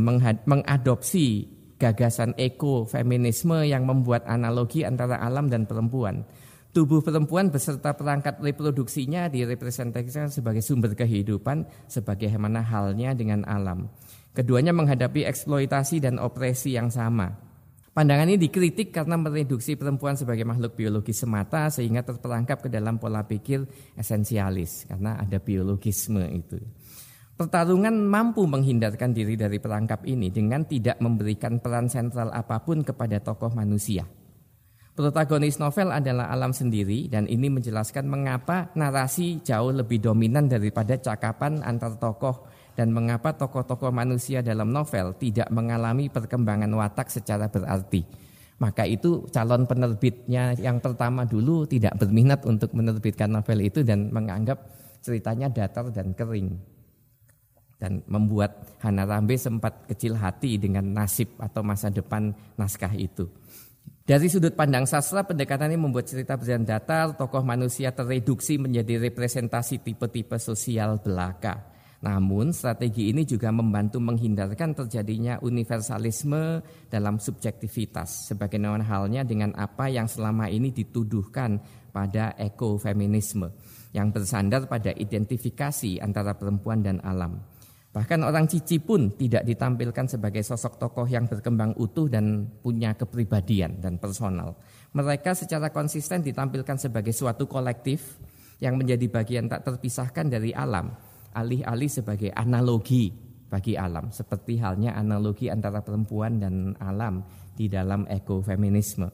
mengadopsi 0.49 1.53
gagasan 1.77 2.33
ekofeminisme 2.41 3.61
yang 3.69 3.85
membuat 3.85 4.25
analogi 4.25 4.81
antara 4.81 5.21
alam 5.21 5.53
dan 5.53 5.69
perempuan. 5.69 6.25
Tubuh 6.73 7.05
perempuan 7.05 7.53
beserta 7.53 7.93
perangkat 7.93 8.41
reproduksinya 8.41 9.29
direpresentasikan 9.29 10.33
sebagai 10.33 10.65
sumber 10.65 10.97
kehidupan 10.97 11.69
sebagaimana 11.93 12.65
halnya 12.65 13.13
dengan 13.13 13.45
alam. 13.45 13.93
Keduanya 14.31 14.71
menghadapi 14.71 15.27
eksploitasi 15.27 15.99
dan 15.99 16.23
opresi 16.23 16.79
yang 16.79 16.87
sama. 16.87 17.51
Pandangan 17.91 18.31
ini 18.31 18.39
dikritik 18.39 18.95
karena 18.95 19.19
mereduksi 19.19 19.75
perempuan 19.75 20.15
sebagai 20.15 20.47
makhluk 20.47 20.79
biologis 20.79 21.27
semata 21.27 21.67
sehingga 21.75 22.07
terperangkap 22.07 22.63
ke 22.63 22.69
dalam 22.71 23.03
pola 23.03 23.27
pikir 23.27 23.67
esensialis 23.99 24.87
karena 24.87 25.19
ada 25.19 25.43
biologisme 25.43 26.23
itu. 26.31 26.63
Pertarungan 27.35 27.97
mampu 28.07 28.47
menghindarkan 28.47 29.11
diri 29.11 29.35
dari 29.35 29.59
perangkap 29.59 30.07
ini 30.07 30.31
dengan 30.31 30.63
tidak 30.63 31.03
memberikan 31.03 31.59
peran 31.59 31.91
sentral 31.91 32.31
apa 32.31 32.63
pun 32.63 32.87
kepada 32.87 33.19
tokoh 33.19 33.51
manusia. 33.51 34.07
Protagonis 34.95 35.57
novel 35.57 35.91
adalah 35.91 36.29
alam 36.29 36.53
sendiri 36.53 37.09
dan 37.09 37.25
ini 37.27 37.49
menjelaskan 37.49 38.07
mengapa 38.07 38.69
narasi 38.77 39.41
jauh 39.41 39.73
lebih 39.73 39.99
dominan 39.99 40.47
daripada 40.47 41.01
cakapan 41.01 41.65
antar 41.65 41.97
tokoh 41.97 42.45
dan 42.81 42.97
mengapa 42.97 43.37
tokoh-tokoh 43.37 43.93
manusia 43.93 44.41
dalam 44.41 44.73
novel 44.73 45.13
tidak 45.21 45.53
mengalami 45.53 46.09
perkembangan 46.09 46.73
watak 46.73 47.13
secara 47.13 47.53
berarti. 47.53 48.01
Maka 48.57 48.89
itu 48.89 49.29
calon 49.29 49.69
penerbitnya 49.69 50.57
yang 50.57 50.81
pertama 50.81 51.29
dulu 51.29 51.69
tidak 51.69 52.01
berminat 52.01 52.41
untuk 52.49 52.73
menerbitkan 52.73 53.29
novel 53.37 53.61
itu 53.69 53.85
dan 53.85 54.09
menganggap 54.09 54.65
ceritanya 55.05 55.53
datar 55.53 55.93
dan 55.93 56.17
kering. 56.17 56.57
Dan 57.77 58.01
membuat 58.09 58.81
Hana 58.81 59.05
Rambe 59.05 59.37
sempat 59.37 59.85
kecil 59.85 60.17
hati 60.17 60.57
dengan 60.57 60.85
nasib 60.97 61.37
atau 61.37 61.61
masa 61.61 61.93
depan 61.93 62.33
naskah 62.57 62.97
itu. 62.97 63.29
Dari 64.05 64.25
sudut 64.29 64.57
pandang 64.57 64.89
sastra, 64.89 65.25
pendekatan 65.25 65.73
ini 65.73 65.81
membuat 65.81 66.09
cerita 66.09 66.37
berjalan 66.37 66.65
datar, 66.65 67.13
tokoh 67.13 67.45
manusia 67.45 67.93
tereduksi 67.93 68.57
menjadi 68.57 69.01
representasi 69.01 69.85
tipe-tipe 69.85 70.41
sosial 70.41 70.97
belaka. 71.01 71.70
Namun 72.01 72.57
strategi 72.57 73.13
ini 73.13 73.29
juga 73.29 73.53
membantu 73.53 74.01
menghindarkan 74.01 74.73
terjadinya 74.73 75.37
universalisme 75.45 76.65
dalam 76.89 77.21
subjektivitas 77.21 78.33
sebagaimana 78.33 78.81
halnya 78.89 79.21
dengan 79.21 79.53
apa 79.53 79.93
yang 79.93 80.09
selama 80.09 80.49
ini 80.49 80.73
dituduhkan 80.73 81.61
pada 81.93 82.33
ekofeminisme 82.41 83.53
yang 83.93 84.09
bersandar 84.17 84.65
pada 84.65 84.97
identifikasi 84.97 86.01
antara 86.01 86.33
perempuan 86.41 86.81
dan 86.81 87.05
alam. 87.05 87.37
Bahkan 87.91 88.23
orang 88.23 88.47
Cici 88.47 88.79
pun 88.81 89.13
tidak 89.19 89.43
ditampilkan 89.45 90.07
sebagai 90.07 90.47
sosok 90.47 90.79
tokoh 90.79 91.05
yang 91.11 91.27
berkembang 91.27 91.75
utuh 91.75 92.07
dan 92.07 92.47
punya 92.63 92.95
kepribadian 92.95 93.83
dan 93.83 93.99
personal. 93.99 94.57
Mereka 94.95 95.35
secara 95.35 95.69
konsisten 95.75 96.23
ditampilkan 96.23 96.79
sebagai 96.79 97.11
suatu 97.11 97.51
kolektif 97.51 98.17
yang 98.63 98.79
menjadi 98.79 99.11
bagian 99.11 99.51
tak 99.51 99.67
terpisahkan 99.67 100.31
dari 100.31 100.55
alam 100.55 101.10
alih-alih 101.35 101.91
sebagai 101.91 102.31
analogi 102.35 103.13
bagi 103.51 103.75
alam 103.75 104.15
seperti 104.15 104.63
halnya 104.63 104.95
analogi 104.95 105.51
antara 105.51 105.83
perempuan 105.83 106.39
dan 106.39 106.79
alam 106.79 107.27
di 107.59 107.67
dalam 107.67 108.07
ekofeminisme. 108.07 109.11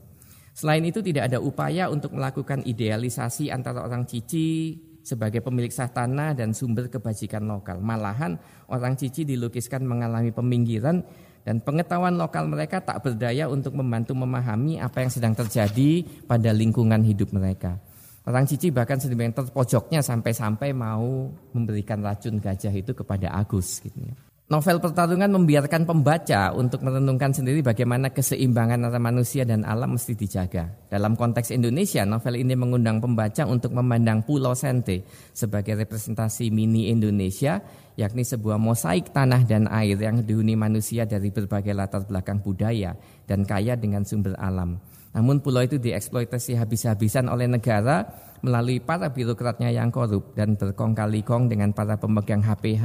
Selain 0.57 0.85
itu 0.85 1.05
tidak 1.05 1.33
ada 1.33 1.39
upaya 1.41 1.93
untuk 1.93 2.17
melakukan 2.17 2.65
idealisasi 2.65 3.53
antara 3.53 3.85
orang 3.85 4.09
Cici 4.09 4.77
sebagai 5.05 5.45
pemilik 5.45 5.69
sah 5.69 5.93
tanah 5.93 6.33
dan 6.33 6.57
sumber 6.57 6.89
kebajikan 6.89 7.45
lokal. 7.45 7.79
Malahan 7.79 8.41
orang 8.73 8.97
Cici 8.97 9.29
dilukiskan 9.29 9.85
mengalami 9.85 10.33
peminggiran 10.33 11.05
dan 11.47 11.63
pengetahuan 11.63 12.19
lokal 12.19 12.51
mereka 12.51 12.83
tak 12.83 13.07
berdaya 13.07 13.47
untuk 13.47 13.79
membantu 13.79 14.19
memahami 14.19 14.83
apa 14.83 15.07
yang 15.07 15.13
sedang 15.13 15.37
terjadi 15.37 16.03
pada 16.27 16.51
lingkungan 16.51 17.05
hidup 17.07 17.31
mereka. 17.31 17.79
Orang 18.27 18.43
Cici 18.51 18.75
bahkan 18.75 18.99
sedemikian 18.99 19.39
terpojoknya 19.39 20.03
sampai-sampai 20.03 20.75
mau 20.75 21.31
memberikan 21.55 22.03
racun 22.03 22.43
gajah 22.43 22.75
itu 22.75 22.91
kepada 22.91 23.31
Agus. 23.31 23.79
Gitu 23.87 24.03
ya. 24.03 24.15
Novel 24.47 24.79
pertarungan 24.79 25.27
membiarkan 25.27 25.83
pembaca 25.91 26.55
untuk 26.55 26.79
merenungkan 26.87 27.35
sendiri 27.35 27.67
bagaimana 27.67 28.15
keseimbangan 28.15 28.79
antara 28.79 29.03
manusia 29.03 29.43
dan 29.43 29.67
alam 29.67 29.99
mesti 29.99 30.15
dijaga. 30.15 30.71
Dalam 30.87 31.19
konteks 31.19 31.51
Indonesia, 31.51 32.07
novel 32.07 32.39
ini 32.39 32.55
mengundang 32.55 33.03
pembaca 33.03 33.43
untuk 33.43 33.75
memandang 33.75 34.23
Pulau 34.23 34.55
Sente 34.55 35.03
sebagai 35.35 35.75
representasi 35.75 36.55
mini 36.55 36.95
Indonesia, 36.95 37.59
yakni 37.99 38.23
sebuah 38.23 38.55
mosaik 38.63 39.11
tanah 39.11 39.43
dan 39.51 39.67
air 39.67 39.99
yang 39.99 40.23
dihuni 40.23 40.55
manusia 40.55 41.11
dari 41.11 41.35
berbagai 41.35 41.75
latar 41.75 42.07
belakang 42.07 42.39
budaya 42.39 42.95
dan 43.27 43.43
kaya 43.43 43.75
dengan 43.75 44.07
sumber 44.07 44.39
alam. 44.39 44.79
Namun 45.15 45.45
pulau 45.45 45.63
itu 45.63 45.77
dieksploitasi 45.77 46.57
habis-habisan 46.59 47.31
oleh 47.31 47.47
negara 47.47 48.09
melalui 48.45 48.83
para 48.83 49.11
birokratnya 49.11 49.73
yang 49.73 49.89
korup 49.91 50.35
dan 50.37 50.55
berkong 50.55 50.93
kali 50.93 51.25
kong 51.25 51.49
dengan 51.51 51.73
para 51.73 51.97
pemegang 51.97 52.45
HPH 52.45 52.85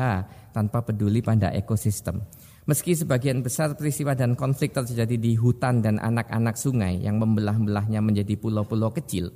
tanpa 0.55 0.81
peduli 0.83 1.19
pada 1.19 1.51
ekosistem. 1.51 2.23
Meski 2.69 2.93
sebagian 2.93 3.41
besar 3.41 3.73
peristiwa 3.73 4.13
dan 4.13 4.37
konflik 4.37 4.71
terjadi 4.71 5.17
di 5.17 5.33
hutan 5.33 5.81
dan 5.81 5.97
anak-anak 5.97 6.55
sungai 6.55 7.01
yang 7.01 7.17
membelah-belahnya 7.17 7.99
menjadi 8.05 8.37
pulau-pulau 8.37 8.93
kecil, 8.93 9.33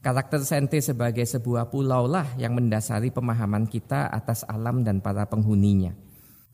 karakter 0.00 0.40
Sente 0.40 0.80
sebagai 0.80 1.28
sebuah 1.28 1.68
pulau 1.68 2.08
lah 2.08 2.26
yang 2.40 2.56
mendasari 2.56 3.12
pemahaman 3.12 3.68
kita 3.68 4.08
atas 4.08 4.42
alam 4.48 4.80
dan 4.82 5.04
para 5.04 5.28
penghuninya. 5.28 5.92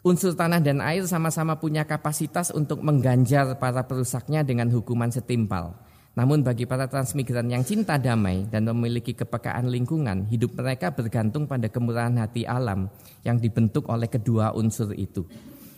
Unsur 0.06 0.38
tanah 0.38 0.62
dan 0.62 0.78
air 0.78 1.02
sama-sama 1.10 1.58
punya 1.58 1.82
kapasitas 1.82 2.54
untuk 2.54 2.78
mengganjar 2.86 3.58
para 3.58 3.82
perusaknya 3.82 4.46
dengan 4.46 4.70
hukuman 4.70 5.10
setimpal. 5.10 5.74
Namun 6.14 6.46
bagi 6.46 6.66
para 6.66 6.86
transmigran 6.86 7.50
yang 7.50 7.66
cinta 7.66 7.98
damai 7.98 8.46
dan 8.46 8.66
memiliki 8.66 9.14
kepekaan 9.14 9.70
lingkungan, 9.70 10.26
hidup 10.30 10.54
mereka 10.54 10.94
bergantung 10.94 11.50
pada 11.50 11.66
kemurahan 11.66 12.14
hati 12.18 12.46
alam 12.46 12.90
yang 13.26 13.38
dibentuk 13.38 13.86
oleh 13.90 14.06
kedua 14.06 14.54
unsur 14.54 14.94
itu. 14.94 15.26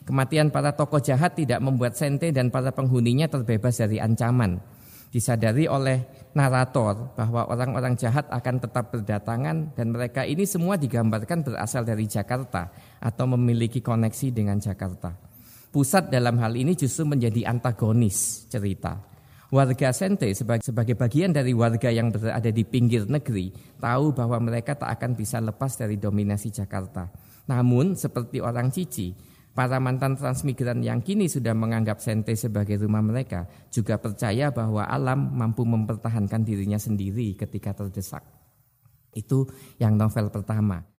Kematian 0.04 0.48
para 0.48 0.72
tokoh 0.72 1.00
jahat 1.00 1.36
tidak 1.36 1.60
membuat 1.60 1.96
Sente 1.96 2.32
dan 2.32 2.48
para 2.48 2.72
penghuninya 2.72 3.28
terbebas 3.28 3.80
dari 3.80 4.00
ancaman. 4.00 4.60
Disadari 5.10 5.66
oleh 5.66 6.30
narator 6.38 7.18
bahwa 7.18 7.50
orang-orang 7.50 7.98
jahat 7.98 8.30
akan 8.30 8.62
tetap 8.62 8.94
berdatangan 8.94 9.74
dan 9.74 9.90
mereka 9.90 10.22
ini 10.22 10.46
semua 10.46 10.78
digambarkan 10.78 11.42
berasal 11.42 11.82
dari 11.82 12.06
Jakarta 12.06 12.70
atau 13.02 13.26
memiliki 13.34 13.82
koneksi 13.82 14.30
dengan 14.30 14.62
Jakarta. 14.62 15.10
Pusat 15.74 16.14
dalam 16.14 16.38
hal 16.38 16.54
ini 16.54 16.78
justru 16.78 17.06
menjadi 17.06 17.50
antagonis 17.50 18.46
cerita. 18.46 19.02
Warga 19.50 19.90
Sente 19.90 20.30
sebagai, 20.30 20.94
bagian 20.94 21.34
dari 21.34 21.50
warga 21.58 21.90
yang 21.90 22.14
berada 22.14 22.54
di 22.54 22.62
pinggir 22.62 23.10
negeri 23.10 23.50
tahu 23.82 24.14
bahwa 24.14 24.38
mereka 24.38 24.78
tak 24.78 24.94
akan 24.94 25.18
bisa 25.18 25.42
lepas 25.42 25.74
dari 25.74 25.98
dominasi 25.98 26.54
Jakarta. 26.54 27.10
Namun 27.50 27.98
seperti 27.98 28.38
orang 28.38 28.70
Cici, 28.70 29.10
para 29.60 29.76
mantan 29.76 30.16
transmigran 30.16 30.80
yang 30.80 31.04
kini 31.04 31.28
sudah 31.28 31.52
menganggap 31.52 32.00
Sente 32.00 32.32
sebagai 32.32 32.80
rumah 32.80 33.04
mereka 33.04 33.44
juga 33.68 34.00
percaya 34.00 34.48
bahwa 34.48 34.88
alam 34.88 35.36
mampu 35.36 35.68
mempertahankan 35.68 36.40
dirinya 36.40 36.80
sendiri 36.80 37.36
ketika 37.36 37.76
terdesak. 37.76 38.24
Itu 39.12 39.44
yang 39.76 40.00
novel 40.00 40.32
pertama. 40.32 40.80